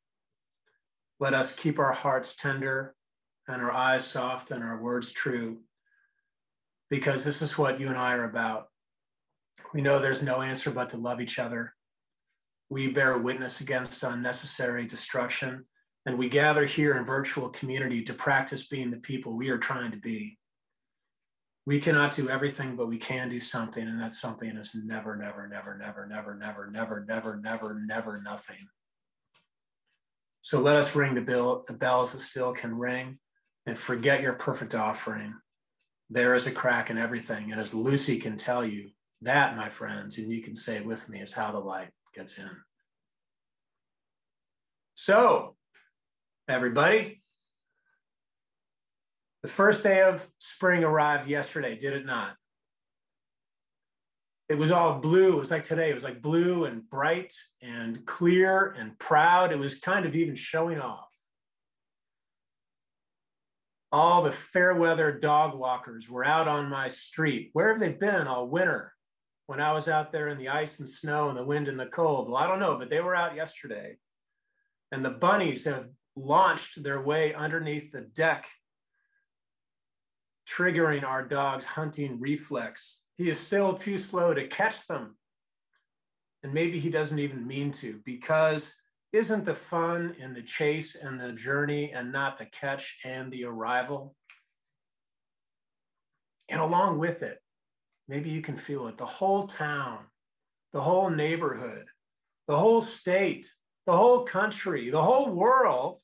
Let 1.18 1.34
us 1.34 1.56
keep 1.56 1.80
our 1.80 1.92
hearts 1.92 2.36
tender 2.36 2.94
and 3.48 3.60
our 3.60 3.72
eyes 3.72 4.06
soft 4.06 4.52
and 4.52 4.62
our 4.62 4.80
words 4.80 5.12
true, 5.12 5.62
because 6.90 7.24
this 7.24 7.42
is 7.42 7.58
what 7.58 7.80
you 7.80 7.88
and 7.88 7.98
I 7.98 8.12
are 8.12 8.28
about. 8.28 8.66
We 9.74 9.82
know 9.82 9.98
there's 9.98 10.22
no 10.22 10.42
answer 10.42 10.70
but 10.70 10.90
to 10.90 10.96
love 10.96 11.20
each 11.20 11.40
other. 11.40 11.72
We 12.68 12.88
bear 12.88 13.18
witness 13.18 13.60
against 13.60 14.02
unnecessary 14.04 14.86
destruction, 14.86 15.64
and 16.04 16.16
we 16.18 16.28
gather 16.28 16.66
here 16.66 16.96
in 16.96 17.04
virtual 17.04 17.48
community 17.48 18.02
to 18.02 18.14
practice 18.14 18.68
being 18.68 18.92
the 18.92 18.98
people 18.98 19.32
we 19.36 19.48
are 19.48 19.58
trying 19.58 19.90
to 19.90 19.98
be 19.98 20.38
we 21.66 21.80
cannot 21.80 22.14
do 22.14 22.30
everything, 22.30 22.76
but 22.76 22.86
we 22.86 22.96
can 22.96 23.28
do 23.28 23.40
something. 23.40 23.86
And 23.86 24.00
that 24.00 24.12
something 24.12 24.56
is 24.56 24.74
never, 24.74 25.16
never, 25.16 25.48
never, 25.48 25.76
never, 25.76 26.06
never, 26.06 26.36
never, 26.36 26.70
never, 26.70 27.04
never, 27.04 27.36
never, 27.36 27.74
never, 27.74 28.22
nothing. 28.22 28.68
So 30.42 30.60
let 30.60 30.76
us 30.76 30.94
ring 30.94 31.16
the 31.16 31.20
bell, 31.20 31.64
the 31.66 31.72
bells 31.72 32.12
that 32.12 32.20
still 32.20 32.52
can 32.52 32.78
ring 32.78 33.18
and 33.66 33.76
forget 33.76 34.22
your 34.22 34.34
perfect 34.34 34.76
offering. 34.76 35.34
There 36.08 36.36
is 36.36 36.46
a 36.46 36.52
crack 36.52 36.88
in 36.88 36.98
everything. 36.98 37.50
And 37.50 37.60
as 37.60 37.74
Lucy 37.74 38.18
can 38.18 38.36
tell 38.36 38.64
you, 38.64 38.90
that, 39.22 39.56
my 39.56 39.68
friends, 39.68 40.18
and 40.18 40.30
you 40.30 40.42
can 40.42 40.54
say 40.54 40.80
with 40.82 41.08
me, 41.08 41.20
is 41.20 41.32
how 41.32 41.50
the 41.50 41.58
light 41.58 41.88
gets 42.14 42.38
in. 42.38 42.50
So, 44.94 45.56
everybody, 46.48 47.22
the 49.46 49.52
first 49.52 49.84
day 49.84 50.02
of 50.02 50.28
spring 50.40 50.82
arrived 50.82 51.28
yesterday, 51.28 51.76
did 51.78 51.92
it 51.92 52.04
not? 52.04 52.34
It 54.48 54.58
was 54.58 54.72
all 54.72 54.98
blue. 54.98 55.34
It 55.34 55.38
was 55.38 55.52
like 55.52 55.62
today. 55.62 55.88
It 55.88 55.94
was 55.94 56.02
like 56.02 56.20
blue 56.20 56.64
and 56.64 56.88
bright 56.90 57.32
and 57.62 58.04
clear 58.06 58.74
and 58.76 58.98
proud. 58.98 59.52
It 59.52 59.58
was 59.58 59.78
kind 59.78 60.04
of 60.04 60.16
even 60.16 60.34
showing 60.34 60.80
off. 60.80 61.08
All 63.92 64.22
the 64.22 64.32
fair 64.32 64.74
weather 64.74 65.12
dog 65.12 65.56
walkers 65.56 66.10
were 66.10 66.24
out 66.24 66.48
on 66.48 66.68
my 66.68 66.88
street. 66.88 67.50
Where 67.52 67.68
have 67.68 67.78
they 67.78 67.92
been 67.92 68.26
all 68.26 68.48
winter 68.48 68.94
when 69.46 69.60
I 69.60 69.72
was 69.72 69.86
out 69.86 70.10
there 70.10 70.26
in 70.26 70.38
the 70.38 70.48
ice 70.48 70.80
and 70.80 70.88
snow 70.88 71.28
and 71.28 71.38
the 71.38 71.44
wind 71.44 71.68
and 71.68 71.78
the 71.78 71.86
cold? 71.86 72.28
Well, 72.28 72.36
I 72.36 72.48
don't 72.48 72.58
know, 72.58 72.76
but 72.76 72.90
they 72.90 73.00
were 73.00 73.14
out 73.14 73.36
yesterday. 73.36 73.96
And 74.90 75.04
the 75.04 75.10
bunnies 75.10 75.64
have 75.66 75.88
launched 76.16 76.82
their 76.82 77.00
way 77.00 77.32
underneath 77.32 77.92
the 77.92 78.00
deck 78.00 78.48
triggering 80.48 81.04
our 81.04 81.24
dog's 81.24 81.64
hunting 81.64 82.20
reflex. 82.20 83.02
He 83.16 83.28
is 83.28 83.38
still 83.38 83.74
too 83.74 83.98
slow 83.98 84.34
to 84.34 84.46
catch 84.48 84.86
them. 84.86 85.16
And 86.42 86.52
maybe 86.54 86.78
he 86.78 86.90
doesn't 86.90 87.18
even 87.18 87.46
mean 87.46 87.72
to, 87.72 88.00
because 88.04 88.78
isn't 89.12 89.44
the 89.44 89.54
fun 89.54 90.14
in 90.18 90.34
the 90.34 90.42
chase 90.42 90.94
and 90.94 91.20
the 91.20 91.32
journey 91.32 91.92
and 91.92 92.12
not 92.12 92.38
the 92.38 92.46
catch 92.46 92.98
and 93.04 93.32
the 93.32 93.44
arrival? 93.44 94.14
And 96.48 96.60
along 96.60 96.98
with 96.98 97.22
it, 97.22 97.38
maybe 98.06 98.30
you 98.30 98.42
can 98.42 98.56
feel 98.56 98.86
it 98.86 98.98
the 98.98 99.06
whole 99.06 99.46
town, 99.46 100.00
the 100.72 100.80
whole 100.80 101.10
neighborhood, 101.10 101.86
the 102.46 102.56
whole 102.56 102.80
state, 102.80 103.48
the 103.86 103.96
whole 103.96 104.24
country, 104.24 104.90
the 104.90 105.02
whole 105.02 105.30
world 105.30 105.98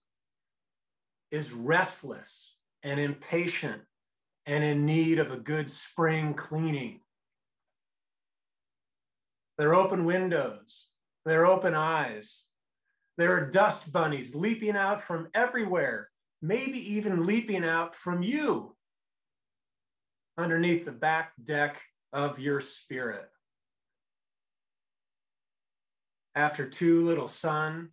is 1.30 1.52
restless 1.52 2.58
and 2.82 2.98
impatient 2.98 3.82
and 4.46 4.64
in 4.64 4.84
need 4.84 5.18
of 5.18 5.30
a 5.30 5.36
good 5.36 5.70
spring 5.70 6.34
cleaning. 6.34 7.00
There 9.58 9.70
are 9.70 9.74
open 9.74 10.04
windows, 10.04 10.90
there 11.24 11.42
are 11.42 11.46
open 11.46 11.74
eyes, 11.74 12.46
there 13.18 13.32
are 13.36 13.50
dust 13.50 13.92
bunnies 13.92 14.34
leaping 14.34 14.76
out 14.76 15.00
from 15.00 15.28
everywhere, 15.34 16.08
maybe 16.40 16.94
even 16.94 17.26
leaping 17.26 17.64
out 17.64 17.94
from 17.94 18.22
you 18.22 18.74
underneath 20.38 20.84
the 20.84 20.92
back 20.92 21.32
deck 21.44 21.80
of 22.12 22.38
your 22.38 22.60
spirit. 22.60 23.28
After 26.34 26.66
too 26.68 27.04
little 27.04 27.28
sun, 27.28 27.90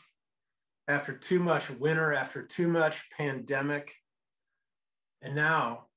after 0.87 1.13
too 1.13 1.39
much 1.39 1.69
winter, 1.69 2.13
after 2.13 2.41
too 2.41 2.69
much 2.69 3.03
pandemic, 3.15 3.93
and 5.21 5.35
now 5.35 5.88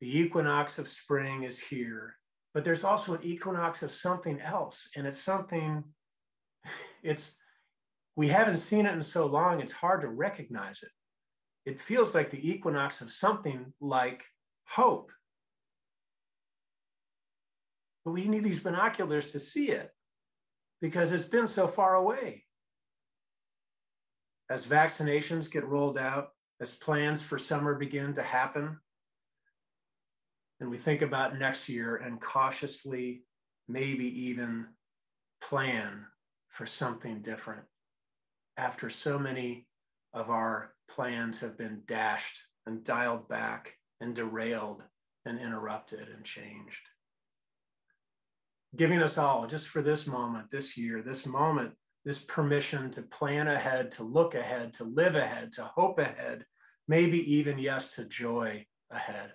the 0.00 0.18
equinox 0.18 0.78
of 0.78 0.88
spring 0.88 1.44
is 1.44 1.58
here. 1.58 2.16
But 2.54 2.64
there's 2.64 2.84
also 2.84 3.14
an 3.14 3.22
equinox 3.22 3.82
of 3.82 3.90
something 3.90 4.40
else, 4.40 4.88
and 4.96 5.06
it's 5.06 5.22
something, 5.22 5.84
it's, 7.02 7.36
we 8.16 8.28
haven't 8.28 8.58
seen 8.58 8.86
it 8.86 8.94
in 8.94 9.02
so 9.02 9.26
long, 9.26 9.60
it's 9.60 9.72
hard 9.72 10.00
to 10.02 10.08
recognize 10.08 10.82
it. 10.82 11.70
It 11.70 11.80
feels 11.80 12.14
like 12.14 12.30
the 12.30 12.50
equinox 12.50 13.00
of 13.00 13.10
something 13.10 13.72
like 13.80 14.24
hope 14.68 15.10
but 18.06 18.12
we 18.12 18.28
need 18.28 18.44
these 18.44 18.60
binoculars 18.60 19.32
to 19.32 19.40
see 19.40 19.70
it 19.70 19.90
because 20.80 21.10
it's 21.10 21.24
been 21.24 21.48
so 21.48 21.66
far 21.66 21.96
away. 21.96 22.44
As 24.48 24.64
vaccinations 24.64 25.50
get 25.50 25.66
rolled 25.66 25.98
out, 25.98 26.28
as 26.60 26.72
plans 26.72 27.20
for 27.20 27.36
summer 27.36 27.74
begin 27.74 28.14
to 28.14 28.22
happen, 28.22 28.78
and 30.60 30.70
we 30.70 30.76
think 30.76 31.02
about 31.02 31.38
next 31.38 31.68
year 31.68 31.96
and 31.96 32.20
cautiously, 32.20 33.22
maybe 33.68 34.06
even 34.28 34.66
plan 35.40 36.06
for 36.48 36.66
something 36.66 37.20
different 37.20 37.62
after 38.56 38.88
so 38.88 39.18
many 39.18 39.66
of 40.14 40.30
our 40.30 40.72
plans 40.88 41.40
have 41.40 41.58
been 41.58 41.82
dashed 41.86 42.38
and 42.66 42.84
dialed 42.84 43.28
back 43.28 43.72
and 44.00 44.14
derailed 44.14 44.82
and 45.26 45.38
interrupted 45.38 46.08
and 46.08 46.24
changed 46.24 46.82
giving 48.76 49.02
us 49.02 49.18
all, 49.18 49.46
just 49.46 49.68
for 49.68 49.82
this 49.82 50.06
moment, 50.06 50.50
this 50.50 50.76
year, 50.76 51.02
this 51.02 51.26
moment, 51.26 51.72
this 52.04 52.22
permission 52.24 52.90
to 52.90 53.02
plan 53.02 53.48
ahead, 53.48 53.90
to 53.92 54.04
look 54.04 54.34
ahead, 54.34 54.72
to 54.74 54.84
live 54.84 55.14
ahead, 55.16 55.52
to 55.52 55.64
hope 55.64 55.98
ahead, 55.98 56.44
maybe 56.86 57.18
even, 57.34 57.58
yes, 57.58 57.94
to 57.94 58.04
joy 58.04 58.64
ahead. 58.90 59.32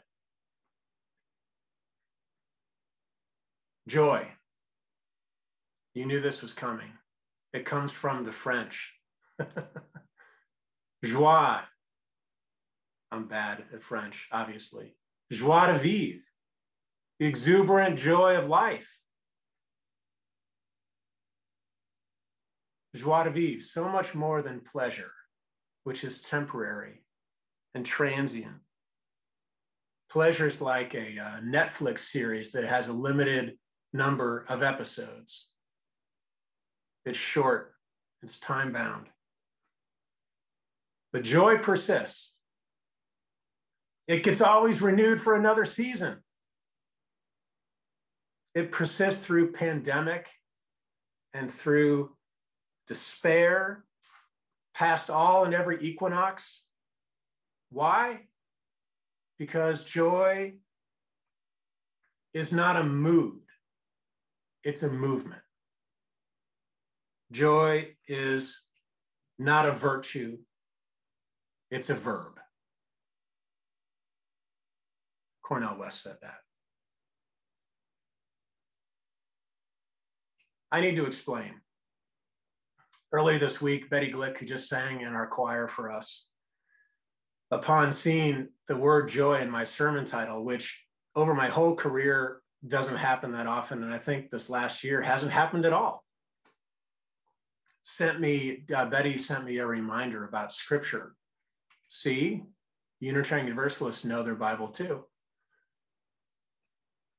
Joy. 3.91 4.25
You 5.93 6.05
knew 6.05 6.21
this 6.21 6.41
was 6.41 6.53
coming. 6.53 6.93
It 7.51 7.65
comes 7.65 7.91
from 7.91 8.23
the 8.23 8.31
French. 8.31 8.93
Joie. 11.03 11.63
I'm 13.11 13.27
bad 13.27 13.65
at 13.73 13.83
French, 13.83 14.29
obviously. 14.31 14.95
Joie 15.29 15.73
de 15.73 15.77
vivre, 15.77 16.21
the 17.19 17.25
exuberant 17.25 17.99
joy 17.99 18.37
of 18.37 18.47
life. 18.47 18.97
joie 22.95 23.25
de 23.25 23.29
vivre, 23.29 23.59
so 23.61 23.89
much 23.89 24.15
more 24.15 24.41
than 24.41 24.61
pleasure, 24.61 25.11
which 25.83 26.05
is 26.05 26.21
temporary 26.21 27.03
and 27.75 27.85
transient. 27.85 28.61
Pleasure 30.09 30.47
is 30.47 30.61
like 30.61 30.95
a, 30.95 31.19
uh, 31.19 31.41
Netflix 31.41 31.99
series 31.99 32.53
that 32.53 32.63
has 32.63 32.87
a 32.87 32.93
limited 32.93 33.57
number 33.93 34.45
of 34.47 34.63
episodes. 34.63 35.49
It's 37.05 37.17
short, 37.17 37.73
it's 38.21 38.39
time 38.39 38.71
bound. 38.71 39.07
But 41.11 41.23
joy 41.23 41.57
persists. 41.57 42.35
It 44.07 44.23
gets 44.23 44.41
always 44.41 44.81
renewed 44.81 45.21
for 45.21 45.35
another 45.35 45.65
season. 45.65 46.17
It 48.53 48.71
persists 48.71 49.25
through 49.25 49.53
pandemic 49.53 50.27
and 51.33 51.51
through 51.51 52.11
despair, 52.87 53.85
past 54.73 55.09
all 55.09 55.45
and 55.45 55.53
every 55.53 55.81
equinox. 55.81 56.63
Why? 57.69 58.21
Because 59.37 59.83
joy 59.83 60.55
is 62.33 62.51
not 62.51 62.75
a 62.75 62.83
mood, 62.83 63.40
it's 64.63 64.83
a 64.83 64.89
movement. 64.89 65.41
Joy 67.31 67.95
is 68.07 68.65
not 69.39 69.67
a 69.67 69.71
virtue, 69.71 70.37
it's 71.69 71.89
a 71.89 71.95
verb. 71.95 72.39
Cornel 75.41 75.77
West 75.79 76.03
said 76.03 76.17
that. 76.21 76.37
I 80.71 80.81
need 80.81 80.95
to 80.95 81.05
explain 81.05 81.53
earlier 83.11 83.39
this 83.39 83.61
week, 83.61 83.89
Betty 83.89 84.11
Glick, 84.11 84.37
who 84.37 84.45
just 84.45 84.69
sang 84.69 85.01
in 85.01 85.13
our 85.13 85.27
choir 85.27 85.67
for 85.67 85.91
us, 85.91 86.29
upon 87.51 87.91
seeing 87.91 88.47
the 88.67 88.77
word 88.77 89.09
joy 89.09 89.39
in 89.39 89.49
my 89.49 89.65
sermon 89.65 90.05
title, 90.05 90.45
which 90.45 90.81
over 91.15 91.33
my 91.33 91.47
whole 91.47 91.75
career 91.75 92.41
doesn't 92.67 92.97
happen 92.97 93.31
that 93.31 93.47
often, 93.47 93.83
and 93.83 93.93
I 93.93 93.97
think 93.97 94.29
this 94.29 94.49
last 94.49 94.83
year 94.83 95.01
hasn't 95.01 95.31
happened 95.31 95.65
at 95.65 95.73
all, 95.73 96.05
sent 97.83 98.19
me, 98.19 98.63
uh, 98.75 98.85
Betty 98.85 99.17
sent 99.17 99.45
me 99.45 99.57
a 99.57 99.65
reminder 99.65 100.23
about 100.25 100.53
scripture. 100.53 101.15
See, 101.89 102.43
Unitarian 102.99 103.47
Universalists 103.47 104.05
know 104.05 104.23
their 104.23 104.35
Bible 104.35 104.67
too. 104.67 105.05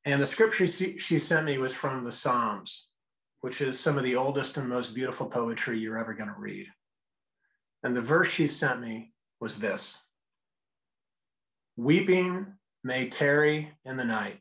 And 0.05 0.21
the 0.21 0.27
scripture 0.27 0.67
she, 0.67 0.99
she 0.99 1.19
sent 1.19 1.47
me 1.47 1.59
was 1.59 1.73
from 1.73 2.05
the 2.05 2.13
Psalms 2.13 2.93
which 3.43 3.61
is 3.61 3.79
some 3.79 3.99
of 3.99 4.05
the 4.05 4.17
oldest 4.17 4.57
and 4.57 4.69
most 4.69 4.95
beautiful 4.95 5.27
poetry 5.27 5.79
you're 5.79 5.99
ever 5.99 6.15
going 6.15 6.29
to 6.29 6.41
read. 6.41 6.67
And 7.83 7.95
the 7.95 8.01
verse 8.01 8.29
she 8.29 8.47
sent 8.47 8.81
me 8.81 9.13
was 9.41 9.59
this 9.59 10.01
Weeping 11.77 12.47
may 12.85 13.09
tarry 13.09 13.73
in 13.85 13.97
the 13.97 14.05
night, 14.05 14.39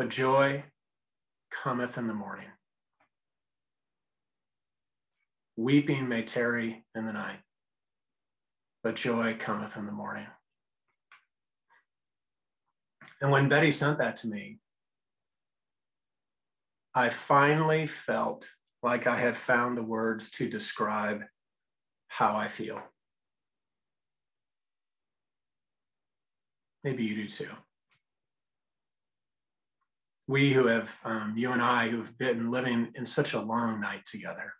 but 0.00 0.08
joy 0.08 0.64
cometh 1.50 1.98
in 1.98 2.06
the 2.06 2.14
morning. 2.14 2.46
Weeping 5.58 6.08
may 6.08 6.22
tarry 6.22 6.86
in 6.94 7.04
the 7.04 7.12
night, 7.12 7.40
but 8.82 8.96
joy 8.96 9.36
cometh 9.38 9.76
in 9.76 9.84
the 9.84 9.92
morning. 9.92 10.26
And 13.20 13.30
when 13.30 13.50
Betty 13.50 13.70
sent 13.70 13.98
that 13.98 14.16
to 14.16 14.28
me, 14.28 14.60
I 16.94 17.10
finally 17.10 17.84
felt 17.84 18.50
like 18.82 19.06
I 19.06 19.18
had 19.18 19.36
found 19.36 19.76
the 19.76 19.82
words 19.82 20.30
to 20.30 20.48
describe 20.48 21.24
how 22.08 22.36
I 22.36 22.48
feel. 22.48 22.80
Maybe 26.84 27.04
you 27.04 27.16
do 27.16 27.28
too. 27.28 27.50
We 30.30 30.52
who 30.52 30.66
have, 30.66 30.96
um, 31.04 31.34
you 31.36 31.50
and 31.50 31.60
I, 31.60 31.88
who've 31.88 32.16
been 32.16 32.52
living 32.52 32.92
in 32.94 33.04
such 33.04 33.34
a 33.34 33.40
long 33.40 33.80
night 33.80 34.06
together, 34.06 34.52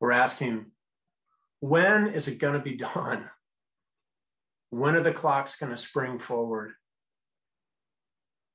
we're 0.00 0.12
asking, 0.12 0.72
when 1.60 2.08
is 2.08 2.28
it 2.28 2.38
going 2.38 2.54
to 2.54 2.60
be 2.60 2.76
dawn? 2.94 3.28
When 4.70 4.96
are 4.96 5.02
the 5.02 5.12
clocks 5.12 5.56
going 5.56 5.70
to 5.70 5.76
spring 5.76 6.18
forward? 6.18 6.72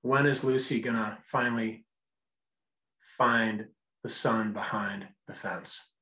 when 0.04 0.26
is 0.26 0.44
Lucy 0.44 0.82
gonna 0.82 1.18
finally 1.24 1.86
find 3.18 3.68
the 4.04 4.10
sun 4.10 4.52
behind 4.52 5.08
the 5.28 5.34
fence? 5.34 5.93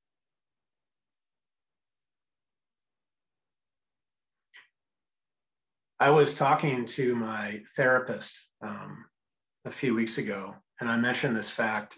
I 6.01 6.09
was 6.09 6.33
talking 6.33 6.83
to 6.85 7.13
my 7.13 7.61
therapist 7.75 8.49
um, 8.63 9.05
a 9.65 9.71
few 9.71 9.93
weeks 9.93 10.17
ago, 10.17 10.55
and 10.79 10.89
I 10.89 10.97
mentioned 10.97 11.35
this 11.35 11.51
fact 11.51 11.95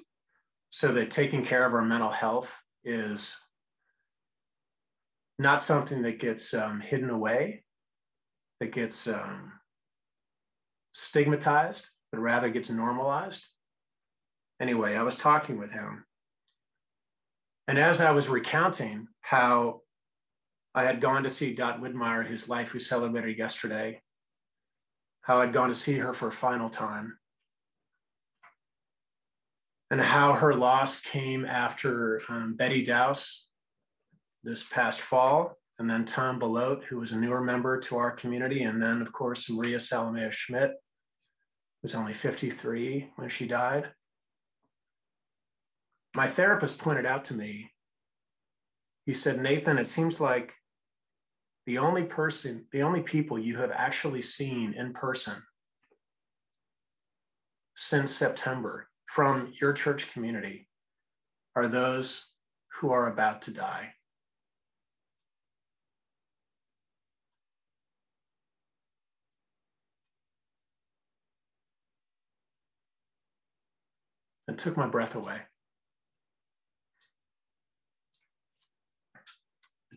so 0.72 0.92
that 0.92 1.10
taking 1.10 1.46
care 1.46 1.66
of 1.66 1.74
our 1.74 1.86
mental 1.86 2.10
health 2.10 2.62
is 2.84 3.40
not 5.40 5.62
something 5.62 6.02
that 6.02 6.20
gets 6.20 6.54
um, 6.54 6.82
hidden 6.82 7.12
away, 7.12 7.64
that 8.60 8.74
gets 8.74 9.08
um, 9.08 9.54
stigmatized, 10.94 11.90
but 12.12 12.20
rather 12.20 12.50
gets 12.50 12.70
normalized. 12.70 13.48
Anyway, 14.60 14.96
I 14.96 15.04
was 15.04 15.16
talking 15.16 15.58
with 15.58 15.72
him. 15.72 16.04
And 17.70 17.80
as 17.80 18.02
I 18.02 18.12
was 18.12 18.28
recounting 18.28 19.08
how 19.22 19.80
I 20.76 20.84
had 20.84 21.02
gone 21.02 21.24
to 21.24 21.30
see 21.30 21.54
Dot 21.54 21.82
Widmeyer, 21.82 22.26
whose 22.26 22.50
life 22.50 22.74
we 22.74 22.80
celebrated 22.80 23.38
yesterday, 23.38 24.02
how 25.22 25.42
I'd 25.42 25.54
gone 25.54 25.70
to 25.70 25.76
see 25.76 25.98
her 26.00 26.14
for 26.14 26.30
a 26.30 26.32
final 26.32 26.70
time, 26.70 27.18
and 29.92 30.02
how 30.02 30.34
her 30.34 30.56
loss 30.56 31.00
came 31.02 31.46
after 31.46 32.22
um, 32.28 32.56
Betty 32.56 32.82
Dowse 32.82 33.46
this 34.44 34.64
past 34.68 35.00
fall, 35.00 35.58
and 35.78 35.90
then 35.90 36.06
Tom 36.06 36.40
Belote, 36.40 36.84
who 36.86 36.98
was 36.98 37.12
a 37.12 37.18
newer 37.18 37.42
member 37.42 37.80
to 37.82 37.98
our 37.98 38.12
community, 38.12 38.64
and 38.64 38.82
then, 38.82 39.02
of 39.02 39.14
course, 39.14 39.50
Maria 39.50 39.80
Salomea 39.80 40.32
Schmidt, 40.32 40.72
who 40.72 41.84
was 41.84 41.94
only 41.94 42.14
53 42.14 43.12
when 43.16 43.30
she 43.30 43.46
died. 43.46 43.92
My 46.16 46.28
therapist 46.28 46.80
pointed 46.80 47.06
out 47.06 47.26
to 47.26 47.36
me, 47.36 47.72
he 49.06 49.14
said, 49.14 49.42
Nathan, 49.42 49.78
it 49.78 49.88
seems 49.88 50.20
like 50.20 50.54
the 51.66 51.78
only 51.78 52.04
person, 52.04 52.66
the 52.72 52.82
only 52.82 53.02
people 53.02 53.40
you 53.40 53.58
have 53.58 53.72
actually 53.72 54.22
seen 54.22 54.74
in 54.74 54.94
person 54.94 55.42
since 57.76 58.14
September 58.14 58.88
from 59.08 59.54
your 59.60 59.74
church 59.74 60.12
community 60.12 60.68
are 61.56 61.68
those 61.68 62.32
who 62.80 62.92
are 62.92 63.12
about 63.12 63.44
to 63.44 63.52
die. 63.52 63.94
It 74.48 74.58
took 74.58 74.76
my 74.76 74.88
breath 74.88 75.16
away. 75.16 75.40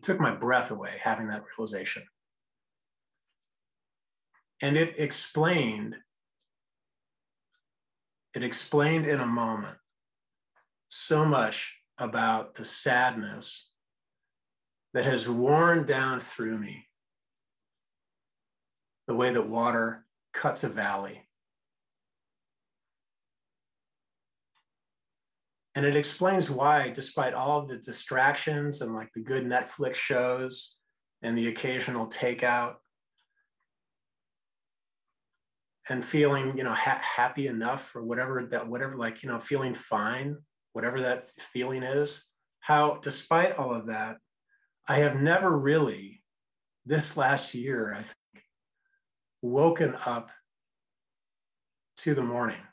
Took 0.07 0.21
my 0.21 0.33
breath 0.33 0.71
away 0.71 0.93
having 1.01 1.27
that 1.27 1.43
realization. 1.57 2.01
And 4.61 4.77
it 4.77 4.95
explained, 4.97 5.97
it 8.33 8.41
explained 8.41 9.05
in 9.05 9.19
a 9.19 9.25
moment 9.25 9.75
so 10.87 11.25
much 11.25 11.75
about 11.97 12.55
the 12.55 12.63
sadness 12.63 13.71
that 14.93 15.05
has 15.05 15.27
worn 15.27 15.85
down 15.85 16.21
through 16.21 16.57
me, 16.57 16.87
the 19.07 19.13
way 19.13 19.31
that 19.31 19.49
water 19.49 20.05
cuts 20.33 20.63
a 20.63 20.69
valley 20.69 21.26
And 25.77 25.85
it 25.85 25.95
explains 25.95 26.49
why, 26.49 26.89
despite 26.89 27.35
all 27.35 27.59
of 27.59 27.67
the 27.67 27.77
distractions 27.77 28.81
and 28.81 28.95
like 28.95 29.13
the 29.13 29.21
good 29.21 29.45
Netflix 29.45 29.93
shows 29.93 30.75
and 31.21 31.37
the 31.37 31.49
occasional 31.49 32.07
takeout, 32.07 32.77
and 35.87 36.03
feeling, 36.03 36.57
you 36.57 36.63
know, 36.63 36.73
ha- 36.73 36.99
happy 37.03 37.45
enough 37.45 37.95
or 37.95 38.03
whatever 38.03 38.47
that, 38.49 38.67
whatever, 38.67 38.97
like, 38.97 39.21
you 39.21 39.29
know, 39.29 39.39
feeling 39.39 39.75
fine, 39.75 40.37
whatever 40.73 40.99
that 40.99 41.29
feeling 41.37 41.83
is, 41.83 42.25
how, 42.59 42.97
despite 43.03 43.55
all 43.55 43.71
of 43.71 43.85
that, 43.85 44.17
I 44.87 44.95
have 44.95 45.21
never 45.21 45.55
really, 45.55 46.23
this 46.87 47.15
last 47.15 47.53
year, 47.53 47.93
I 47.93 48.01
think, 48.01 48.45
woken 49.43 49.95
up 50.07 50.31
to 51.97 52.15
the 52.15 52.23
morning 52.23 52.66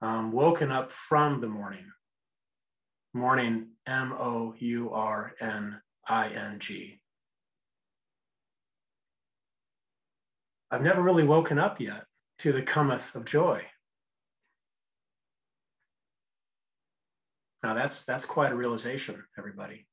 um, 0.00 0.32
woken 0.32 0.70
up 0.70 0.92
from 0.92 1.40
the 1.40 1.48
morning. 1.48 1.90
Morning, 3.14 3.68
M 3.86 4.12
O 4.12 4.54
U 4.58 4.90
R 4.90 5.32
N 5.40 5.80
I 6.06 6.28
N 6.28 6.58
G. 6.58 7.00
I've 10.70 10.82
never 10.82 11.02
really 11.02 11.24
woken 11.24 11.58
up 11.58 11.80
yet 11.80 12.04
to 12.40 12.52
the 12.52 12.62
cometh 12.62 13.14
of 13.14 13.24
joy. 13.24 13.62
Now 17.62 17.74
that's 17.74 18.04
that's 18.04 18.24
quite 18.24 18.52
a 18.52 18.56
realization, 18.56 19.24
everybody. 19.36 19.86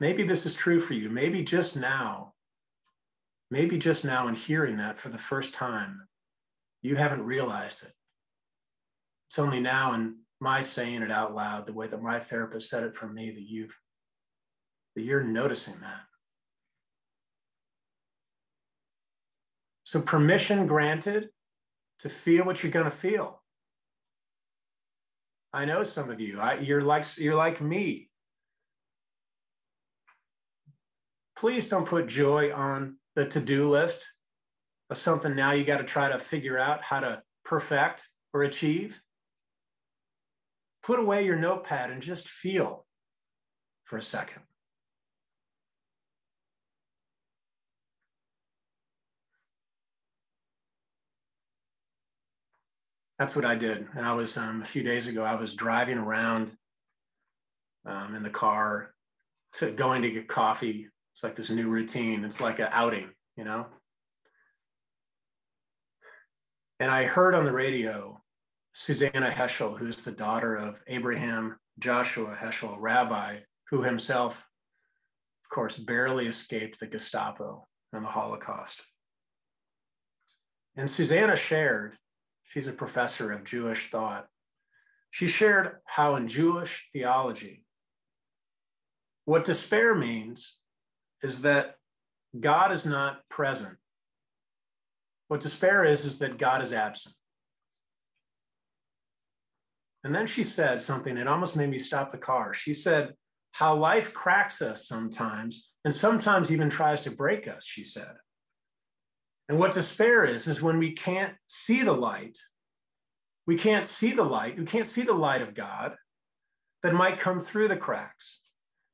Maybe 0.00 0.24
this 0.24 0.44
is 0.44 0.54
true 0.54 0.80
for 0.80 0.94
you. 0.94 1.08
Maybe 1.08 1.42
just 1.42 1.76
now, 1.76 2.34
maybe 3.50 3.78
just 3.78 4.04
now 4.04 4.26
in 4.28 4.34
hearing 4.34 4.76
that 4.78 4.98
for 4.98 5.08
the 5.08 5.18
first 5.18 5.54
time, 5.54 6.08
you 6.84 6.96
haven't 6.96 7.24
realized 7.24 7.82
it. 7.82 7.92
It's 9.28 9.38
only 9.38 9.58
now 9.58 9.94
in 9.94 10.16
my 10.38 10.60
saying 10.60 11.02
it 11.02 11.10
out 11.10 11.34
loud, 11.34 11.66
the 11.66 11.72
way 11.72 11.86
that 11.88 12.02
my 12.02 12.20
therapist 12.20 12.68
said 12.68 12.84
it 12.84 12.94
for 12.94 13.08
me, 13.08 13.30
that 13.30 13.48
you've 13.48 13.76
that 14.94 15.02
you're 15.02 15.24
noticing 15.24 15.80
that. 15.80 16.02
So 19.84 20.02
permission 20.02 20.66
granted 20.66 21.30
to 22.00 22.08
feel 22.08 22.44
what 22.44 22.62
you're 22.62 22.70
going 22.70 22.84
to 22.84 22.90
feel. 22.90 23.42
I 25.52 25.64
know 25.64 25.82
some 25.84 26.10
of 26.10 26.20
you. 26.20 26.38
I, 26.38 26.58
you're 26.58 26.82
like 26.82 27.16
you're 27.16 27.34
like 27.34 27.62
me. 27.62 28.10
Please 31.34 31.68
don't 31.68 31.86
put 31.88 32.08
joy 32.08 32.52
on 32.52 32.98
the 33.16 33.24
to-do 33.24 33.70
list 33.70 34.13
of 34.90 34.98
something 34.98 35.34
now 35.34 35.52
you 35.52 35.64
got 35.64 35.78
to 35.78 35.84
try 35.84 36.08
to 36.08 36.18
figure 36.18 36.58
out 36.58 36.82
how 36.82 37.00
to 37.00 37.22
perfect 37.44 38.08
or 38.32 38.42
achieve, 38.42 39.00
put 40.82 40.98
away 40.98 41.24
your 41.24 41.36
notepad 41.36 41.90
and 41.90 42.02
just 42.02 42.28
feel 42.28 42.86
for 43.84 43.96
a 43.96 44.02
second. 44.02 44.42
That's 53.18 53.36
what 53.36 53.44
I 53.44 53.54
did. 53.54 53.86
And 53.96 54.04
I 54.04 54.12
was 54.12 54.36
um, 54.36 54.60
a 54.60 54.66
few 54.66 54.82
days 54.82 55.06
ago, 55.06 55.22
I 55.22 55.36
was 55.36 55.54
driving 55.54 55.98
around 55.98 56.50
um, 57.86 58.14
in 58.14 58.22
the 58.22 58.30
car 58.30 58.92
to 59.54 59.70
going 59.70 60.02
to 60.02 60.10
get 60.10 60.26
coffee. 60.26 60.88
It's 61.14 61.22
like 61.22 61.36
this 61.36 61.50
new 61.50 61.68
routine. 61.68 62.24
It's 62.24 62.40
like 62.40 62.58
an 62.58 62.68
outing, 62.72 63.10
you 63.36 63.44
know? 63.44 63.66
And 66.80 66.90
I 66.90 67.04
heard 67.04 67.34
on 67.34 67.44
the 67.44 67.52
radio 67.52 68.20
Susannah 68.72 69.30
Heschel, 69.30 69.78
who's 69.78 70.02
the 70.02 70.12
daughter 70.12 70.56
of 70.56 70.82
Abraham 70.88 71.56
Joshua 71.78 72.36
Heschel, 72.40 72.76
rabbi, 72.80 73.38
who 73.70 73.82
himself, 73.82 74.48
of 75.44 75.54
course, 75.54 75.78
barely 75.78 76.26
escaped 76.26 76.80
the 76.80 76.86
Gestapo 76.86 77.66
and 77.92 78.04
the 78.04 78.08
Holocaust. 78.08 78.84
And 80.76 80.90
Susannah 80.90 81.36
shared, 81.36 81.96
she's 82.42 82.66
a 82.66 82.72
professor 82.72 83.30
of 83.30 83.44
Jewish 83.44 83.90
thought. 83.90 84.26
She 85.12 85.28
shared 85.28 85.76
how 85.84 86.16
in 86.16 86.26
Jewish 86.26 86.88
theology, 86.92 87.64
what 89.26 89.44
despair 89.44 89.94
means 89.94 90.58
is 91.22 91.42
that 91.42 91.76
God 92.38 92.72
is 92.72 92.84
not 92.84 93.20
present 93.28 93.76
what 95.34 95.40
despair 95.40 95.84
is, 95.84 96.04
is 96.04 96.20
that 96.20 96.38
God 96.38 96.62
is 96.62 96.72
absent. 96.72 97.12
And 100.04 100.14
then 100.14 100.28
she 100.28 100.44
said 100.44 100.80
something, 100.80 101.16
it 101.16 101.26
almost 101.26 101.56
made 101.56 101.70
me 101.70 101.78
stop 101.78 102.12
the 102.12 102.18
car. 102.18 102.54
She 102.54 102.72
said, 102.72 103.14
How 103.50 103.74
life 103.74 104.14
cracks 104.14 104.62
us 104.62 104.86
sometimes, 104.86 105.72
and 105.84 105.92
sometimes 105.92 106.52
even 106.52 106.70
tries 106.70 107.02
to 107.02 107.10
break 107.10 107.48
us, 107.48 107.66
she 107.66 107.82
said. 107.82 108.12
And 109.48 109.58
what 109.58 109.74
despair 109.74 110.24
is, 110.24 110.46
is 110.46 110.62
when 110.62 110.78
we 110.78 110.92
can't 110.92 111.34
see 111.48 111.82
the 111.82 111.92
light. 111.92 112.38
We 113.44 113.56
can't 113.56 113.88
see 113.88 114.12
the 114.12 114.22
light. 114.22 114.56
We 114.56 114.66
can't 114.66 114.86
see 114.86 115.02
the 115.02 115.14
light 115.14 115.42
of 115.42 115.52
God 115.52 115.96
that 116.84 116.94
might 116.94 117.18
come 117.18 117.40
through 117.40 117.66
the 117.66 117.76
cracks 117.76 118.44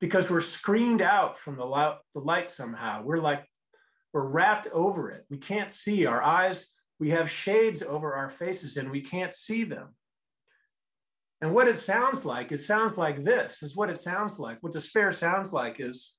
because 0.00 0.30
we're 0.30 0.40
screened 0.40 1.02
out 1.02 1.36
from 1.36 1.58
the 1.58 1.66
light, 1.66 1.96
the 2.14 2.20
light 2.20 2.48
somehow. 2.48 3.02
We're 3.02 3.20
like 3.20 3.44
we're 4.12 4.26
wrapped 4.26 4.66
over 4.72 5.10
it. 5.10 5.24
We 5.30 5.38
can't 5.38 5.70
see 5.70 6.06
our 6.06 6.22
eyes. 6.22 6.72
We 6.98 7.10
have 7.10 7.30
shades 7.30 7.82
over 7.82 8.14
our 8.14 8.28
faces 8.28 8.76
and 8.76 8.90
we 8.90 9.00
can't 9.00 9.32
see 9.32 9.64
them. 9.64 9.94
And 11.40 11.54
what 11.54 11.68
it 11.68 11.76
sounds 11.76 12.24
like, 12.24 12.52
it 12.52 12.58
sounds 12.58 12.98
like 12.98 13.24
this 13.24 13.62
is 13.62 13.74
what 13.74 13.88
it 13.88 13.98
sounds 13.98 14.38
like. 14.38 14.62
What 14.62 14.72
despair 14.72 15.10
sounds 15.10 15.52
like 15.52 15.80
is 15.80 16.18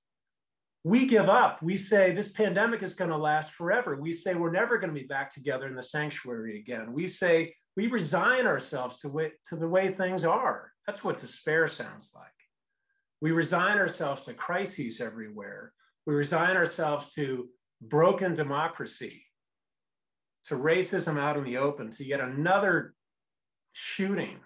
We 0.84 1.06
give 1.06 1.30
up. 1.30 1.62
We 1.62 1.78
say 1.78 2.12
this 2.12 2.32
pandemic 2.32 2.82
is 2.82 2.96
going 2.96 3.12
to 3.12 3.18
last 3.18 3.52
forever. 3.52 3.96
We 3.96 4.12
say 4.12 4.34
we're 4.34 4.52
never 4.52 4.80
going 4.80 4.94
to 4.94 5.00
be 5.00 5.06
back 5.06 5.32
together 5.32 5.68
in 5.68 5.76
the 5.76 5.84
sanctuary 5.84 6.60
again. 6.60 6.92
We 6.92 7.06
say 7.06 7.54
we 7.78 7.88
resign 7.88 8.48
ourselves 8.48 8.98
to, 9.02 9.10
way, 9.10 9.32
to 9.50 9.56
the 9.56 9.68
way 9.68 9.92
things 9.92 10.26
are. 10.26 10.72
That's 10.88 11.04
what 11.04 11.20
despair 11.20 11.68
sounds 11.68 12.12
like. 12.16 12.26
We 13.22 13.32
resign 13.32 13.78
ourselves 13.78 14.24
to 14.24 14.34
crises 14.34 15.00
everywhere. 15.00 15.72
We 16.08 16.16
resign 16.16 16.58
ourselves 16.58 17.14
to 17.14 17.48
broken 17.82 18.34
democracy, 18.34 19.26
to 20.46 20.56
racism 20.56 21.20
out 21.20 21.38
in 21.38 21.44
the 21.44 21.58
open, 21.58 21.90
to 21.92 22.06
yet 22.06 22.20
another 22.20 22.94
shooting. 23.74 24.40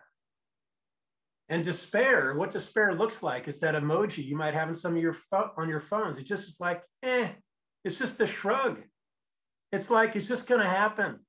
And 1.50 1.64
despair, 1.64 2.34
what 2.36 2.50
despair 2.50 2.96
looks 2.96 3.22
like 3.22 3.48
is 3.48 3.60
that 3.60 3.76
emoji 3.76 4.26
you 4.26 4.36
might 4.36 4.56
have 4.56 4.68
in 4.68 4.76
some 4.76 4.96
of 4.96 5.02
your 5.02 5.16
on 5.58 5.70
your 5.70 5.80
phones. 5.80 6.18
It 6.18 6.26
just 6.26 6.48
is 6.48 6.60
like, 6.60 6.82
eh, 7.04 7.30
it's 7.84 8.00
just 8.00 8.20
a 8.20 8.26
shrug. 8.26 8.80
It's 9.72 9.92
like 9.92 10.16
it's 10.16 10.28
just 10.28 10.50
gonna 10.50 10.68
happen. 10.70 11.20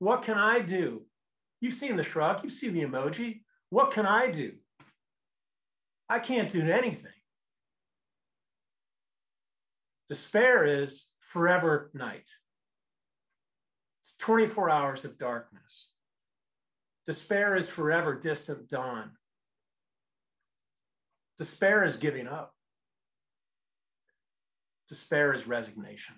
What 0.00 0.22
can 0.22 0.36
I 0.36 0.60
do? 0.60 1.06
You've 1.60 1.74
seen 1.74 1.96
the 1.96 2.02
shrug, 2.02 2.42
you've 2.42 2.52
seen 2.52 2.74
the 2.74 2.82
emoji. 2.82 3.42
What 3.70 3.92
can 3.92 4.04
I 4.04 4.30
do? 4.30 4.52
I 6.08 6.18
can't 6.18 6.50
do 6.50 6.60
anything. 6.60 7.12
Despair 10.08 10.64
is 10.64 11.11
forever 11.32 11.90
night. 11.94 12.28
It's 14.02 14.16
24 14.18 14.68
hours 14.68 15.06
of 15.06 15.16
darkness. 15.16 15.92
Despair 17.06 17.56
is 17.56 17.68
forever 17.68 18.14
distant 18.14 18.68
dawn. 18.68 19.12
Despair 21.38 21.84
is 21.84 21.96
giving 21.96 22.28
up. 22.28 22.52
Despair 24.88 25.32
is 25.32 25.46
resignation. 25.46 26.16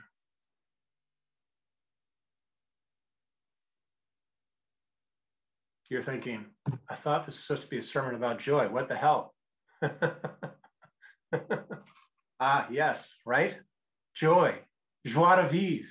You're 5.88 6.02
thinking, 6.02 6.46
I 6.90 6.96
thought 6.96 7.24
this 7.24 7.36
was 7.36 7.44
supposed 7.44 7.62
to 7.62 7.68
be 7.68 7.78
a 7.78 7.82
sermon 7.82 8.16
about 8.16 8.40
joy. 8.40 8.68
What 8.68 8.88
the 8.88 8.96
hell? 8.96 9.32
ah, 12.40 12.66
yes, 12.68 13.14
right? 13.24 13.56
Joy, 14.14 14.58
joie 15.06 15.36
de 15.36 15.48
vivre, 15.48 15.90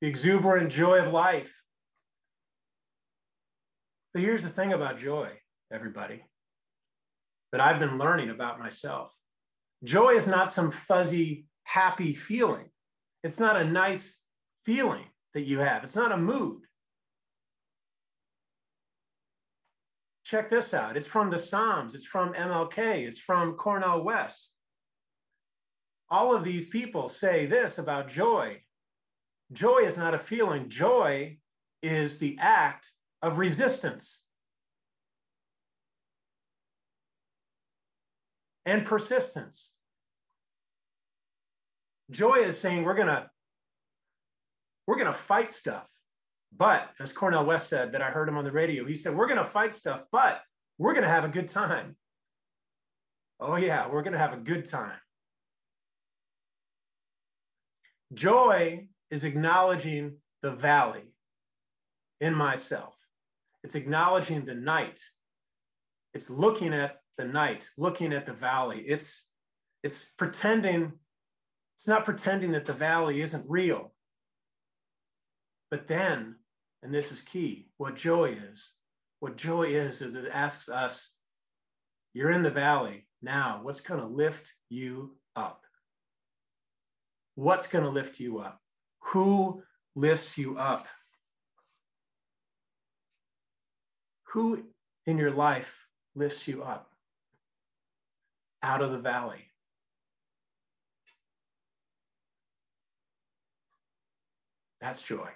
the 0.00 0.08
exuberant 0.08 0.70
joy 0.70 0.98
of 0.98 1.12
life. 1.12 1.62
But 4.12 4.22
here's 4.22 4.42
the 4.42 4.48
thing 4.48 4.72
about 4.72 4.98
joy, 4.98 5.30
everybody, 5.72 6.22
that 7.52 7.60
I've 7.60 7.80
been 7.80 7.98
learning 7.98 8.30
about 8.30 8.58
myself. 8.58 9.12
Joy 9.82 10.14
is 10.14 10.26
not 10.26 10.52
some 10.52 10.70
fuzzy, 10.70 11.46
happy 11.64 12.14
feeling. 12.14 12.70
It's 13.22 13.40
not 13.40 13.60
a 13.60 13.64
nice 13.64 14.22
feeling 14.64 15.04
that 15.34 15.42
you 15.42 15.58
have. 15.58 15.82
It's 15.82 15.96
not 15.96 16.12
a 16.12 16.16
mood. 16.16 16.62
Check 20.24 20.48
this 20.48 20.72
out. 20.72 20.96
It's 20.96 21.06
from 21.06 21.30
the 21.30 21.38
Psalms. 21.38 21.94
It's 21.94 22.06
from 22.06 22.32
MLK. 22.32 23.06
It's 23.06 23.18
from 23.18 23.54
Cornel 23.54 24.02
West. 24.02 24.53
All 26.10 26.34
of 26.34 26.44
these 26.44 26.68
people 26.68 27.08
say 27.08 27.46
this 27.46 27.78
about 27.78 28.08
joy. 28.08 28.60
Joy 29.52 29.84
is 29.84 29.96
not 29.96 30.14
a 30.14 30.18
feeling. 30.18 30.68
Joy 30.68 31.38
is 31.82 32.18
the 32.18 32.36
act 32.40 32.90
of 33.22 33.38
resistance 33.38 34.22
and 38.64 38.84
persistence. 38.84 39.72
Joy 42.10 42.44
is 42.44 42.58
saying 42.58 42.84
we're 42.84 42.94
gonna 42.94 43.30
we're 44.86 44.98
gonna 44.98 45.12
fight 45.12 45.50
stuff. 45.50 45.88
But 46.56 46.90
as 47.00 47.12
Cornel 47.12 47.44
West 47.44 47.68
said, 47.68 47.92
that 47.92 48.02
I 48.02 48.10
heard 48.10 48.28
him 48.28 48.36
on 48.36 48.44
the 48.44 48.52
radio, 48.52 48.84
he 48.84 48.94
said, 48.94 49.14
We're 49.14 49.26
to 49.34 49.44
fight 49.44 49.72
stuff, 49.72 50.02
but 50.12 50.40
we're 50.78 50.94
to 51.04 51.10
have 51.10 51.24
a 51.24 51.28
good 51.28 51.48
time. 51.48 51.96
Oh, 53.40 53.56
yeah, 53.56 53.88
we're 53.88 54.02
to 54.12 54.18
have 54.18 54.32
a 54.32 54.38
good 54.38 54.64
time. 54.64 54.92
Joy 58.12 58.88
is 59.10 59.24
acknowledging 59.24 60.16
the 60.42 60.52
valley 60.52 61.14
in 62.20 62.34
myself, 62.34 62.94
it's 63.62 63.74
acknowledging 63.74 64.44
the 64.44 64.54
night. 64.54 65.00
It's 66.12 66.30
looking 66.30 66.72
at 66.72 67.00
the 67.18 67.24
night, 67.24 67.68
looking 67.76 68.12
at 68.12 68.24
the 68.24 68.34
valley. 68.34 68.84
It's, 68.86 69.26
it's 69.82 70.12
pretending, 70.16 70.92
it's 71.76 71.88
not 71.88 72.04
pretending 72.04 72.52
that 72.52 72.66
the 72.66 72.72
valley 72.72 73.20
isn't 73.20 73.44
real. 73.48 73.92
But 75.72 75.88
then 75.88 76.36
and 76.84 76.94
this 76.94 77.10
is 77.10 77.22
key, 77.22 77.70
what 77.78 77.96
joy 77.96 78.36
is. 78.52 78.74
What 79.20 79.36
joy 79.36 79.62
is, 79.68 80.02
is 80.02 80.14
it 80.14 80.30
asks 80.30 80.68
us, 80.68 81.12
you're 82.12 82.30
in 82.30 82.42
the 82.42 82.50
valley 82.50 83.08
now, 83.22 83.60
what's 83.62 83.80
going 83.80 84.00
to 84.00 84.06
lift 84.06 84.52
you 84.68 85.16
up? 85.34 85.63
What's 87.34 87.66
going 87.66 87.84
to 87.84 87.90
lift 87.90 88.20
you 88.20 88.38
up? 88.38 88.60
Who 89.12 89.62
lifts 89.94 90.38
you 90.38 90.56
up? 90.58 90.86
Who 94.32 94.64
in 95.06 95.18
your 95.18 95.30
life 95.30 95.86
lifts 96.14 96.48
you 96.48 96.62
up 96.62 96.90
out 98.62 98.82
of 98.82 98.92
the 98.92 98.98
valley? 98.98 99.50
That's 104.80 105.02
joy. 105.02 105.30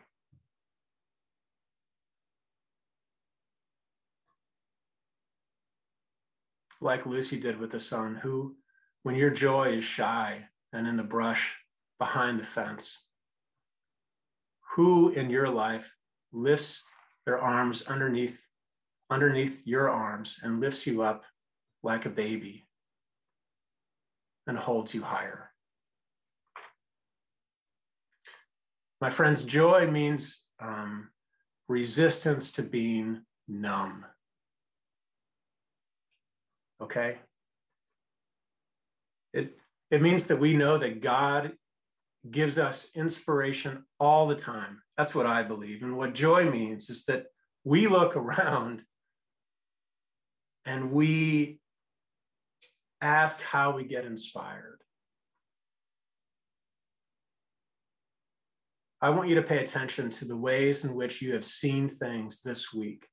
like 6.81 7.07
Lucy 7.07 7.39
did 7.39 7.59
with 7.59 7.71
the 7.71 7.81
sun, 7.81 8.17
who, 8.17 8.57
when 9.03 9.15
your 9.15 9.31
joy 9.31 9.73
is 9.75 9.85
shy 9.85 10.49
and 10.73 10.87
in 10.87 10.97
the 10.97 11.03
brush 11.03 11.59
behind 11.99 12.39
the 12.39 12.45
fence, 12.45 13.05
who 14.75 15.11
in 15.11 15.31
your 15.31 15.49
life 15.49 15.93
lifts 16.33 16.83
their 17.27 17.39
arms 17.39 17.83
underneath 17.87 18.47
underneath 19.11 19.67
your 19.67 19.89
arms 19.89 20.39
and 20.43 20.61
lifts 20.61 20.87
you 20.87 21.03
up 21.03 21.25
like 21.83 22.05
a 22.05 22.11
baby 22.11 22.67
and 24.47 24.59
holds 24.59 24.95
you 24.95 25.01
higher. 25.01 25.51
My 29.01 29.09
friends, 29.09 29.45
joy 29.45 29.91
means 29.91 30.45
um, 30.61 31.09
resistance 31.69 32.53
to 32.53 32.63
being 32.63 33.23
numb 33.47 34.05
okay? 36.81 37.19
It, 39.33 39.57
it 39.91 40.03
means 40.03 40.25
that 40.25 40.41
we 40.41 40.55
know 40.55 40.79
that 40.79 41.01
God 41.01 41.53
gives 42.31 42.59
us 42.59 42.91
inspiration 42.95 43.85
all 44.01 44.27
the 44.27 44.35
time. 44.35 44.81
That's 44.97 45.15
what 45.15 45.27
I 45.27 45.43
believe. 45.43 45.83
And 45.83 45.97
what 45.97 46.15
joy 46.15 46.51
means 46.51 46.91
is 46.91 47.05
that 47.05 47.27
we 47.65 47.87
look 47.87 48.17
around 48.17 48.83
and 50.67 50.91
we 50.91 51.61
ask 53.01 53.41
how 53.43 53.77
we 53.77 53.85
get 53.85 54.05
inspired. 54.05 54.79
I 59.01 59.11
want 59.11 59.29
you 59.29 59.37
to 59.37 59.43
pay 59.43 59.59
attention 59.59 60.11
to 60.11 60.25
the 60.25 60.37
ways 60.37 60.85
in 60.85 60.95
which 60.95 61.23
you 61.23 61.33
have 61.35 61.45
seen 61.45 61.89
things 61.89 62.43
this 62.43 62.75
week. 62.75 63.07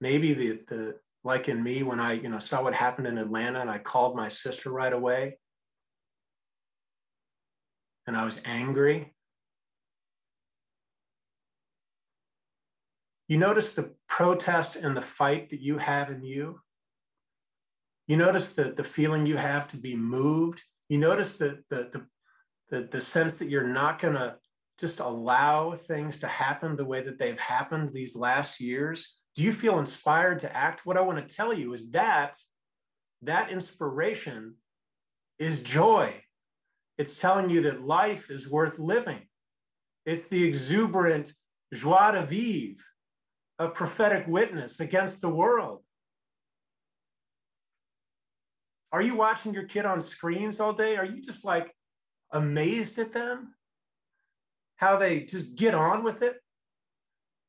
Maybe 0.00 0.32
the, 0.34 0.60
the, 0.68 0.94
like 1.24 1.48
in 1.48 1.62
me 1.62 1.82
when 1.82 1.98
I, 1.98 2.12
you 2.12 2.28
know, 2.28 2.38
saw 2.38 2.62
what 2.62 2.74
happened 2.74 3.08
in 3.08 3.18
Atlanta 3.18 3.60
and 3.60 3.70
I 3.70 3.78
called 3.78 4.14
my 4.14 4.28
sister 4.28 4.70
right 4.70 4.92
away. 4.92 5.38
And 8.06 8.16
I 8.16 8.24
was 8.24 8.42
angry. 8.44 9.14
You 13.28 13.38
notice 13.38 13.74
the 13.74 13.94
protest 14.08 14.76
and 14.76 14.96
the 14.96 15.02
fight 15.02 15.50
that 15.50 15.60
you 15.60 15.78
have 15.78 16.10
in 16.10 16.22
you. 16.22 16.60
You 18.06 18.18
notice 18.18 18.54
the, 18.54 18.74
the 18.76 18.84
feeling 18.84 19.24
you 19.24 19.38
have 19.38 19.66
to 19.68 19.78
be 19.78 19.96
moved. 19.96 20.62
You 20.90 20.98
notice 20.98 21.38
the, 21.38 21.62
the, 21.70 21.88
the, 21.90 22.06
the, 22.68 22.88
the 22.90 23.00
sense 23.00 23.38
that 23.38 23.48
you're 23.48 23.66
not 23.66 23.98
going 23.98 24.14
to 24.14 24.36
just 24.78 25.00
allow 25.00 25.74
things 25.74 26.18
to 26.20 26.26
happen 26.26 26.76
the 26.76 26.84
way 26.84 27.02
that 27.02 27.18
they've 27.18 27.38
happened 27.38 27.92
these 27.92 28.14
last 28.14 28.60
years 28.60 29.22
do 29.34 29.42
you 29.42 29.52
feel 29.52 29.78
inspired 29.78 30.38
to 30.40 30.56
act? 30.56 30.86
What 30.86 30.96
I 30.96 31.00
want 31.00 31.26
to 31.26 31.34
tell 31.34 31.52
you 31.52 31.72
is 31.72 31.90
that 31.90 32.36
that 33.22 33.50
inspiration 33.50 34.56
is 35.38 35.62
joy. 35.62 36.14
It's 36.96 37.18
telling 37.20 37.50
you 37.50 37.62
that 37.62 37.86
life 37.86 38.30
is 38.30 38.48
worth 38.48 38.78
living. 38.78 39.22
It's 40.06 40.28
the 40.28 40.44
exuberant 40.44 41.32
joie 41.72 42.12
de 42.12 42.24
vivre 42.26 42.84
of 43.58 43.74
prophetic 43.74 44.26
witness 44.26 44.80
against 44.80 45.20
the 45.20 45.28
world. 45.28 45.80
Are 48.92 49.02
you 49.02 49.16
watching 49.16 49.52
your 49.52 49.64
kid 49.64 49.86
on 49.86 50.00
screens 50.00 50.60
all 50.60 50.72
day? 50.72 50.96
Are 50.96 51.04
you 51.04 51.20
just 51.20 51.44
like 51.44 51.74
amazed 52.32 52.98
at 52.98 53.12
them? 53.12 53.54
How 54.76 54.96
they 54.96 55.20
just 55.20 55.56
get 55.56 55.74
on 55.74 56.04
with 56.04 56.22
it? 56.22 56.36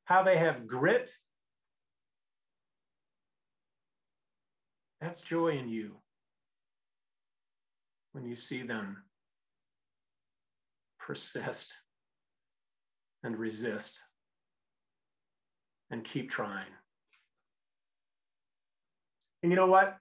How 0.05 0.23
they 0.23 0.37
have 0.37 0.65
grit? 0.65 1.09
That's 5.01 5.21
joy 5.21 5.49
in 5.49 5.69
you 5.69 5.97
when 8.13 8.25
you 8.25 8.33
see 8.33 8.63
them 8.63 9.03
persist 11.05 11.77
and 13.23 13.37
resist 13.37 14.01
and 15.91 16.03
keep 16.03 16.31
trying. 16.31 16.65
And 19.43 19.51
you 19.51 19.55
know 19.55 19.67
what? 19.67 19.97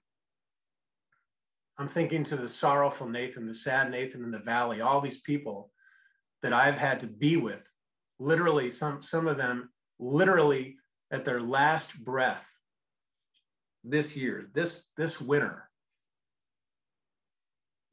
I'm 1.77 1.87
thinking 1.87 2.23
to 2.25 2.35
the 2.35 2.47
sorrowful 2.47 3.07
Nathan, 3.07 3.45
the 3.45 3.53
sad 3.53 3.91
Nathan 3.91 4.23
in 4.23 4.31
the 4.31 4.39
valley, 4.39 4.81
all 4.81 5.01
these 5.01 5.21
people 5.21 5.71
that 6.41 6.53
I've 6.53 6.77
had 6.77 6.99
to 7.01 7.07
be 7.07 7.37
with, 7.37 7.71
literally, 8.17 8.69
some, 8.69 9.01
some 9.01 9.27
of 9.27 9.37
them 9.37 9.69
literally 9.99 10.77
at 11.11 11.25
their 11.25 11.41
last 11.41 12.03
breath 12.03 12.49
this 13.83 14.17
year, 14.17 14.49
this, 14.55 14.89
this 14.97 15.21
winter. 15.21 15.69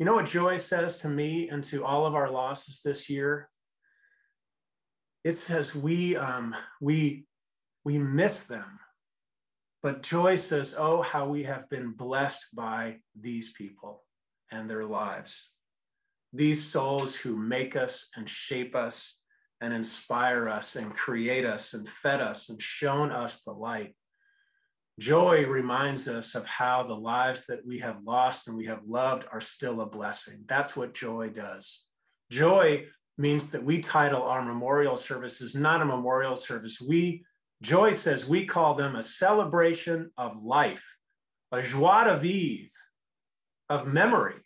You 0.02 0.06
know 0.06 0.14
what 0.14 0.26
Joy 0.26 0.56
says 0.56 0.98
to 1.02 1.08
me 1.08 1.48
and 1.48 1.62
to 1.62 1.84
all 1.84 2.06
of 2.06 2.16
our 2.16 2.28
losses 2.28 2.82
this 2.82 3.08
year? 3.08 3.48
It 5.22 5.34
says 5.34 5.76
we 5.76 6.16
um, 6.16 6.56
we 6.80 7.26
we 7.84 7.98
miss 7.98 8.48
them, 8.48 8.80
but 9.80 10.02
Joy 10.02 10.34
says, 10.34 10.74
"Oh, 10.76 11.02
how 11.02 11.28
we 11.28 11.44
have 11.44 11.70
been 11.70 11.92
blessed 11.92 12.46
by 12.52 12.98
these 13.14 13.52
people 13.52 14.02
and 14.50 14.68
their 14.68 14.84
lives, 14.84 15.52
these 16.32 16.66
souls 16.66 17.14
who 17.14 17.36
make 17.36 17.76
us 17.76 18.08
and 18.16 18.28
shape 18.28 18.74
us 18.74 19.20
and 19.60 19.72
inspire 19.72 20.48
us 20.48 20.74
and 20.74 20.92
create 20.92 21.44
us 21.44 21.74
and 21.74 21.88
fed 21.88 22.20
us 22.20 22.48
and 22.48 22.60
shown 22.60 23.12
us 23.12 23.44
the 23.44 23.52
light." 23.52 23.94
Joy 25.02 25.46
reminds 25.48 26.06
us 26.06 26.36
of 26.36 26.46
how 26.46 26.84
the 26.84 26.94
lives 26.94 27.46
that 27.46 27.66
we 27.66 27.80
have 27.80 28.04
lost 28.04 28.46
and 28.46 28.56
we 28.56 28.66
have 28.66 28.84
loved 28.86 29.24
are 29.32 29.40
still 29.40 29.80
a 29.80 29.86
blessing. 29.86 30.44
That's 30.46 30.76
what 30.76 30.94
joy 30.94 31.30
does. 31.30 31.86
Joy 32.30 32.84
means 33.18 33.50
that 33.50 33.64
we 33.64 33.80
title 33.80 34.22
our 34.22 34.44
memorial 34.44 34.96
services 34.96 35.56
not 35.56 35.82
a 35.82 35.84
memorial 35.84 36.36
service. 36.36 36.80
We 36.80 37.24
Joy 37.62 37.90
says 37.90 38.28
we 38.28 38.46
call 38.46 38.76
them 38.76 38.94
a 38.94 39.02
celebration 39.02 40.12
of 40.16 40.40
life, 40.40 40.96
a 41.50 41.60
joie 41.62 42.04
de 42.04 42.16
vivre, 42.18 42.70
of 43.68 43.88
memory. 43.88 44.36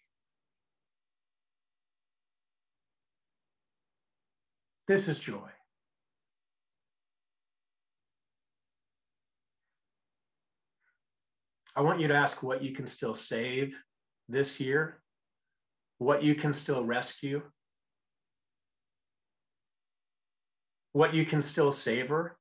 This 4.88 5.06
is 5.06 5.18
joy. 5.18 5.50
I 11.76 11.82
want 11.82 12.00
you 12.00 12.08
to 12.08 12.14
ask 12.14 12.42
what 12.42 12.62
you 12.62 12.72
can 12.72 12.86
still 12.86 13.12
save 13.12 13.78
this 14.30 14.58
year, 14.58 15.02
what 15.98 16.22
you 16.22 16.34
can 16.34 16.54
still 16.54 16.82
rescue, 16.82 17.42
what 20.94 21.12
you 21.12 21.26
can 21.26 21.42
still 21.42 21.70
savor. 21.70 22.38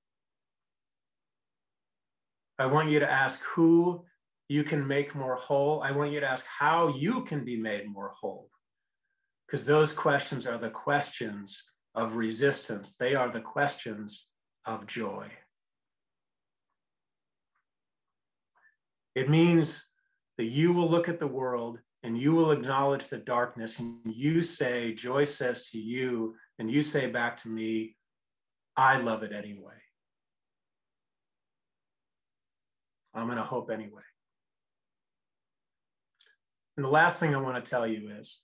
I 2.57 2.67
want 2.67 2.89
you 2.89 2.99
to 2.99 3.11
ask 3.11 3.43
who 3.43 4.05
you 4.47 4.63
can 4.63 4.87
make 4.87 5.13
more 5.13 5.35
whole. 5.35 5.81
I 5.81 5.91
want 5.91 6.13
you 6.13 6.21
to 6.21 6.29
ask 6.29 6.45
how 6.45 6.87
you 6.87 7.25
can 7.25 7.43
be 7.43 7.57
made 7.57 7.91
more 7.91 8.13
whole. 8.17 8.49
Because 9.45 9.65
those 9.65 9.91
questions 9.91 10.47
are 10.47 10.57
the 10.57 10.69
questions 10.69 11.71
of 11.93 12.15
resistance, 12.15 12.95
they 12.95 13.15
are 13.15 13.29
the 13.29 13.41
questions 13.41 14.31
of 14.65 14.87
joy. 14.87 15.29
It 19.15 19.29
means 19.29 19.87
that 20.37 20.45
you 20.45 20.73
will 20.73 20.89
look 20.89 21.07
at 21.07 21.19
the 21.19 21.27
world 21.27 21.79
and 22.03 22.17
you 22.19 22.33
will 22.33 22.51
acknowledge 22.51 23.07
the 23.07 23.17
darkness 23.17 23.79
and 23.79 23.99
you 24.05 24.41
say, 24.41 24.93
Joy 24.93 25.23
says 25.23 25.69
to 25.71 25.79
you, 25.79 26.35
and 26.59 26.69
you 26.69 26.81
say 26.81 27.07
back 27.07 27.37
to 27.37 27.49
me, 27.49 27.95
I 28.77 28.99
love 28.99 29.23
it 29.23 29.31
anyway. 29.31 29.73
I'm 33.13 33.25
going 33.25 33.37
to 33.37 33.43
hope 33.43 33.71
anyway. 33.71 34.03
And 36.75 36.85
the 36.85 36.89
last 36.89 37.19
thing 37.19 37.33
I 37.33 37.39
want 37.39 37.63
to 37.63 37.69
tell 37.69 37.87
you 37.87 38.11
is 38.19 38.41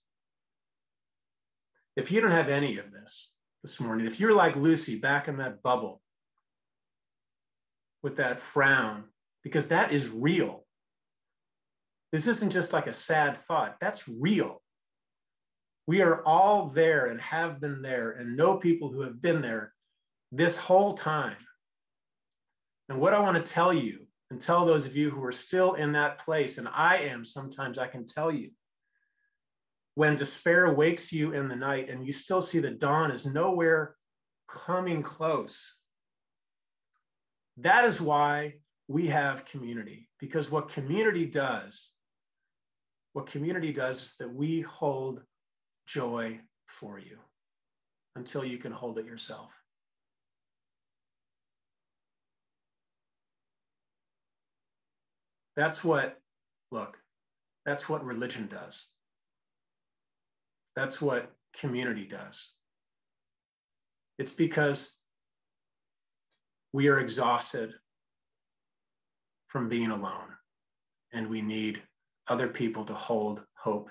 if 1.98 2.12
you 2.12 2.22
don't 2.22 2.32
have 2.32 2.48
any 2.48 2.78
of 2.78 2.92
this 2.92 3.34
this 3.62 3.80
morning, 3.82 4.08
if 4.08 4.20
you're 4.20 4.34
like 4.34 4.56
Lucy 4.56 4.98
back 4.98 5.28
in 5.28 5.38
that 5.38 5.62
bubble 5.62 6.02
with 8.02 8.16
that 8.16 8.40
frown 8.40 9.04
because 9.44 9.70
that 9.70 9.92
is 9.92 10.10
real. 10.10 10.66
This 12.12 12.28
isn't 12.28 12.52
just 12.52 12.74
like 12.74 12.88
a 12.88 12.94
sad 12.94 13.38
thought, 13.38 13.78
that's 13.80 14.08
real. 14.08 14.62
We 15.88 16.02
are 16.02 16.24
all 16.26 16.70
there 16.70 17.08
and 17.08 17.20
have 17.22 17.60
been 17.60 17.82
there 17.82 18.12
and 18.12 18.38
know 18.38 18.58
people 18.58 18.92
who 18.92 19.02
have 19.02 19.22
been 19.22 19.42
there 19.42 19.74
this 20.32 20.58
whole 20.58 20.94
time. 20.94 21.38
And 22.90 23.00
what 23.00 23.14
I 23.14 23.20
want 23.20 23.44
to 23.44 23.52
tell 23.52 23.74
you 23.74 24.08
and 24.30 24.40
tell 24.40 24.66
those 24.66 24.86
of 24.86 24.96
you 24.96 25.10
who 25.10 25.24
are 25.24 25.32
still 25.32 25.74
in 25.74 25.94
that 25.94 26.20
place, 26.20 26.58
and 26.58 26.68
I 26.68 26.98
am 26.98 27.26
sometimes, 27.26 27.78
I 27.78 27.88
can 27.88 28.06
tell 28.06 28.32
you, 28.32 28.52
when 29.96 30.16
despair 30.16 30.74
wakes 30.74 31.12
you 31.12 31.34
in 31.34 31.50
the 31.50 31.56
night 31.56 31.90
and 31.90 32.06
you 32.06 32.14
still 32.14 32.42
see 32.42 32.60
the 32.60 32.72
dawn 32.72 33.12
is 33.12 33.26
nowhere 33.26 33.96
coming 34.50 35.02
close, 35.04 35.78
that 37.58 37.84
is 37.86 38.00
why 38.00 38.56
we 38.92 39.08
have 39.08 39.46
community 39.46 40.10
because 40.20 40.52
what 40.52 40.68
community 40.68 41.26
does, 41.26 41.92
what 43.14 43.26
community 43.26 43.72
does 43.72 44.02
is 44.02 44.16
that 44.20 44.34
we 44.34 44.62
hold 44.62 45.22
joy 45.88 46.38
for 46.68 47.00
you 47.00 47.18
until 48.18 48.44
you 48.44 48.58
can 48.58 48.74
hold 48.74 48.98
it 48.98 49.06
yourself. 49.06 49.54
That's 55.56 55.84
what, 55.86 56.20
look, 56.72 56.98
that's 57.66 57.88
what 57.88 58.04
religion 58.04 58.50
does. 58.52 58.90
That's 60.76 61.02
what 61.02 61.32
community 61.58 62.06
does. 62.06 62.56
It's 64.18 64.32
because 64.32 64.98
we 66.74 66.90
are 66.90 67.00
exhausted 67.00 67.74
from 69.52 69.68
being 69.68 69.92
alone. 69.92 70.30
And 71.12 71.30
we 71.30 71.42
need 71.42 71.82
other 72.28 72.48
people 72.48 72.86
to 72.86 72.94
hold 72.94 73.44
hope 73.54 73.90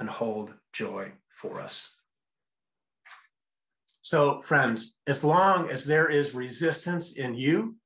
and 0.00 0.08
hold 0.08 0.52
joy 0.72 1.12
for 1.30 1.60
us. 1.60 1.92
So, 4.02 4.40
friends, 4.40 4.98
as 5.06 5.22
long 5.22 5.70
as 5.70 5.84
there 5.84 6.10
is 6.10 6.34
resistance 6.34 7.14
in 7.14 7.34
you, 7.34 7.76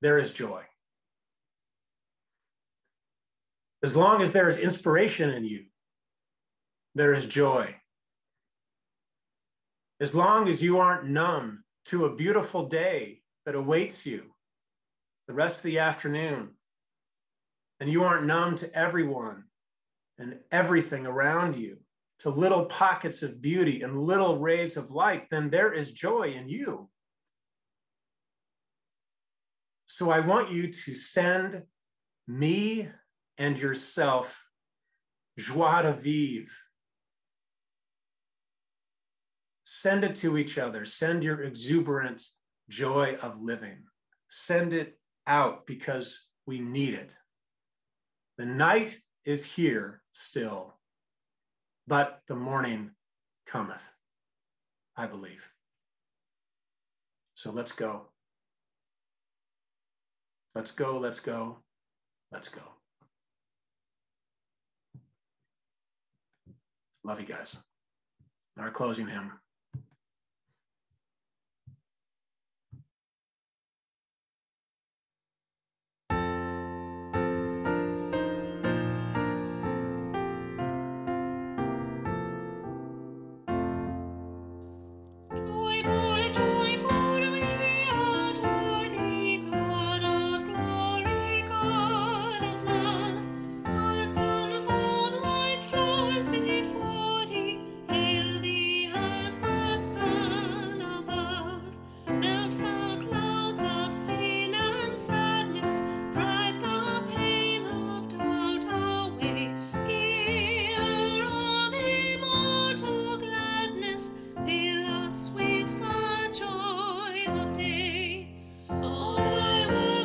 there 0.00 0.18
is 0.18 0.32
joy. 0.32 0.62
As 3.82 3.96
long 3.96 4.22
as 4.22 4.32
there 4.32 4.48
is 4.48 4.58
inspiration 4.58 5.30
in 5.30 5.44
you, 5.44 5.64
there 6.94 7.14
is 7.14 7.24
joy. 7.24 7.74
As 10.00 10.14
long 10.14 10.48
as 10.48 10.62
you 10.62 10.78
aren't 10.78 11.08
numb 11.08 11.64
to 11.86 12.06
a 12.06 12.14
beautiful 12.14 12.68
day 12.68 13.22
that 13.44 13.54
awaits 13.54 14.06
you, 14.06 14.24
the 15.26 15.34
rest 15.34 15.58
of 15.58 15.62
the 15.64 15.78
afternoon, 15.78 16.50
and 17.80 17.90
you 17.90 18.04
aren't 18.04 18.26
numb 18.26 18.56
to 18.56 18.74
everyone 18.74 19.44
and 20.18 20.38
everything 20.50 21.06
around 21.06 21.56
you, 21.56 21.78
to 22.20 22.30
little 22.30 22.64
pockets 22.64 23.22
of 23.22 23.42
beauty 23.42 23.82
and 23.82 24.00
little 24.00 24.38
rays 24.38 24.76
of 24.76 24.90
light, 24.90 25.28
then 25.30 25.50
there 25.50 25.72
is 25.72 25.92
joy 25.92 26.32
in 26.32 26.48
you. 26.48 26.88
So 29.86 30.10
I 30.10 30.20
want 30.20 30.50
you 30.50 30.72
to 30.72 30.94
send 30.94 31.62
me 32.26 32.88
and 33.38 33.58
yourself 33.58 34.46
joie 35.38 35.82
de 35.82 35.92
vivre. 35.92 36.52
Send 39.64 40.04
it 40.04 40.16
to 40.16 40.38
each 40.38 40.58
other. 40.58 40.84
Send 40.84 41.22
your 41.22 41.42
exuberant 41.42 42.22
joy 42.68 43.16
of 43.22 43.40
living. 43.40 43.84
Send 44.28 44.72
it 44.72 44.95
out 45.26 45.66
because 45.66 46.26
we 46.46 46.58
need 46.60 46.94
it. 46.94 47.14
The 48.38 48.46
night 48.46 48.98
is 49.24 49.44
here 49.44 50.02
still, 50.12 50.74
but 51.86 52.20
the 52.28 52.36
morning 52.36 52.90
cometh, 53.46 53.90
I 54.96 55.06
believe. 55.06 55.50
So 57.34 57.50
let's 57.50 57.72
go. 57.72 58.08
Let's 60.54 60.70
go, 60.70 60.98
let's 60.98 61.20
go, 61.20 61.58
let's 62.32 62.48
go. 62.48 62.62
Love 67.04 67.20
you 67.20 67.26
guys. 67.26 67.56
Our 68.58 68.70
closing 68.70 69.06
hymn. 69.06 69.32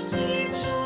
Thy 0.09 0.80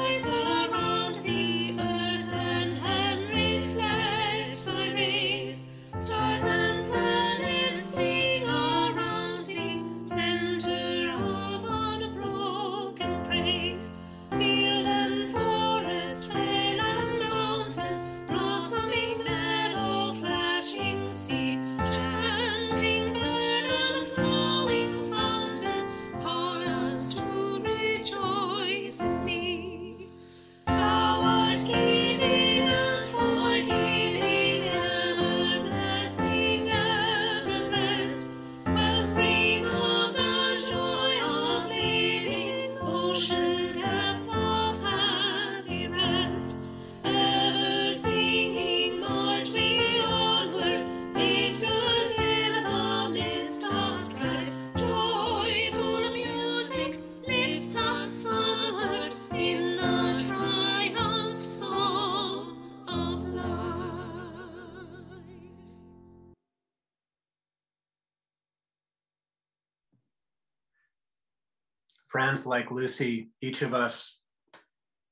Friends 72.26 72.48
like 72.48 72.72
Lucy, 72.72 73.30
each 73.40 73.62
of 73.62 73.76
us 73.76 74.18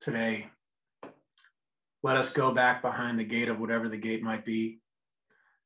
today, 0.01 0.47
let 2.01 2.17
us 2.17 2.33
go 2.33 2.51
back 2.51 2.81
behind 2.81 3.19
the 3.19 3.23
gate 3.23 3.49
of 3.49 3.59
whatever 3.59 3.87
the 3.87 3.97
gate 3.97 4.23
might 4.23 4.43
be 4.43 4.79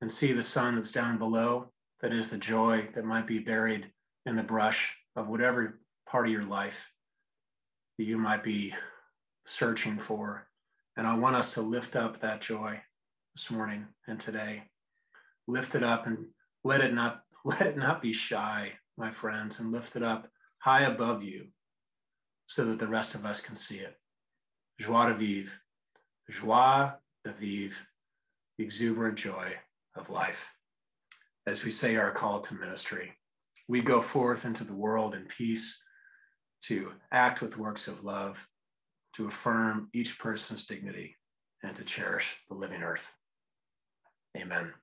and 0.01 0.11
see 0.11 0.33
the 0.33 0.43
sun 0.43 0.75
that's 0.75 0.91
down 0.91 1.17
below. 1.17 1.71
That 2.01 2.11
is 2.11 2.29
the 2.29 2.37
joy 2.37 2.89
that 2.95 3.05
might 3.05 3.27
be 3.27 3.39
buried 3.39 3.89
in 4.25 4.35
the 4.35 4.43
brush 4.43 4.93
of 5.15 5.29
whatever 5.29 5.79
part 6.05 6.25
of 6.25 6.33
your 6.33 6.43
life 6.43 6.91
that 7.97 8.03
you 8.03 8.17
might 8.17 8.43
be 8.43 8.73
searching 9.45 9.99
for. 9.99 10.49
And 10.97 11.07
I 11.07 11.13
want 11.13 11.37
us 11.37 11.53
to 11.53 11.61
lift 11.61 11.95
up 11.95 12.19
that 12.19 12.41
joy 12.41 12.81
this 13.35 13.49
morning 13.49 13.87
and 14.05 14.19
today. 14.19 14.63
Lift 15.47 15.75
it 15.75 15.83
up 15.83 16.07
and 16.07 16.25
let 16.65 16.81
it 16.81 16.93
not 16.93 17.21
let 17.45 17.61
it 17.61 17.77
not 17.77 18.01
be 18.01 18.11
shy, 18.11 18.73
my 18.97 19.11
friends, 19.11 19.61
and 19.61 19.71
lift 19.71 19.95
it 19.95 20.03
up 20.03 20.27
high 20.59 20.83
above 20.83 21.23
you 21.23 21.47
so 22.45 22.65
that 22.65 22.79
the 22.79 22.87
rest 22.87 23.15
of 23.15 23.25
us 23.25 23.41
can 23.41 23.55
see 23.55 23.77
it. 23.77 23.95
Joie 24.79 25.07
de 25.07 25.13
vivre, 25.15 25.53
joie 26.29 26.93
de 27.23 27.31
vivre, 27.33 27.77
exuberant 28.59 29.17
joy 29.17 29.53
of 29.95 30.09
life. 30.09 30.53
As 31.45 31.63
we 31.63 31.71
say 31.71 31.95
our 31.95 32.11
call 32.11 32.41
to 32.41 32.55
ministry, 32.55 33.13
we 33.67 33.81
go 33.81 34.01
forth 34.01 34.45
into 34.45 34.63
the 34.63 34.75
world 34.75 35.13
in 35.13 35.25
peace 35.25 35.81
to 36.63 36.91
act 37.11 37.41
with 37.41 37.57
works 37.57 37.87
of 37.87 38.03
love, 38.03 38.47
to 39.15 39.27
affirm 39.27 39.89
each 39.93 40.19
person's 40.19 40.65
dignity, 40.65 41.15
and 41.63 41.75
to 41.75 41.83
cherish 41.83 42.35
the 42.49 42.55
living 42.55 42.83
earth. 42.83 43.13
Amen. 44.37 44.73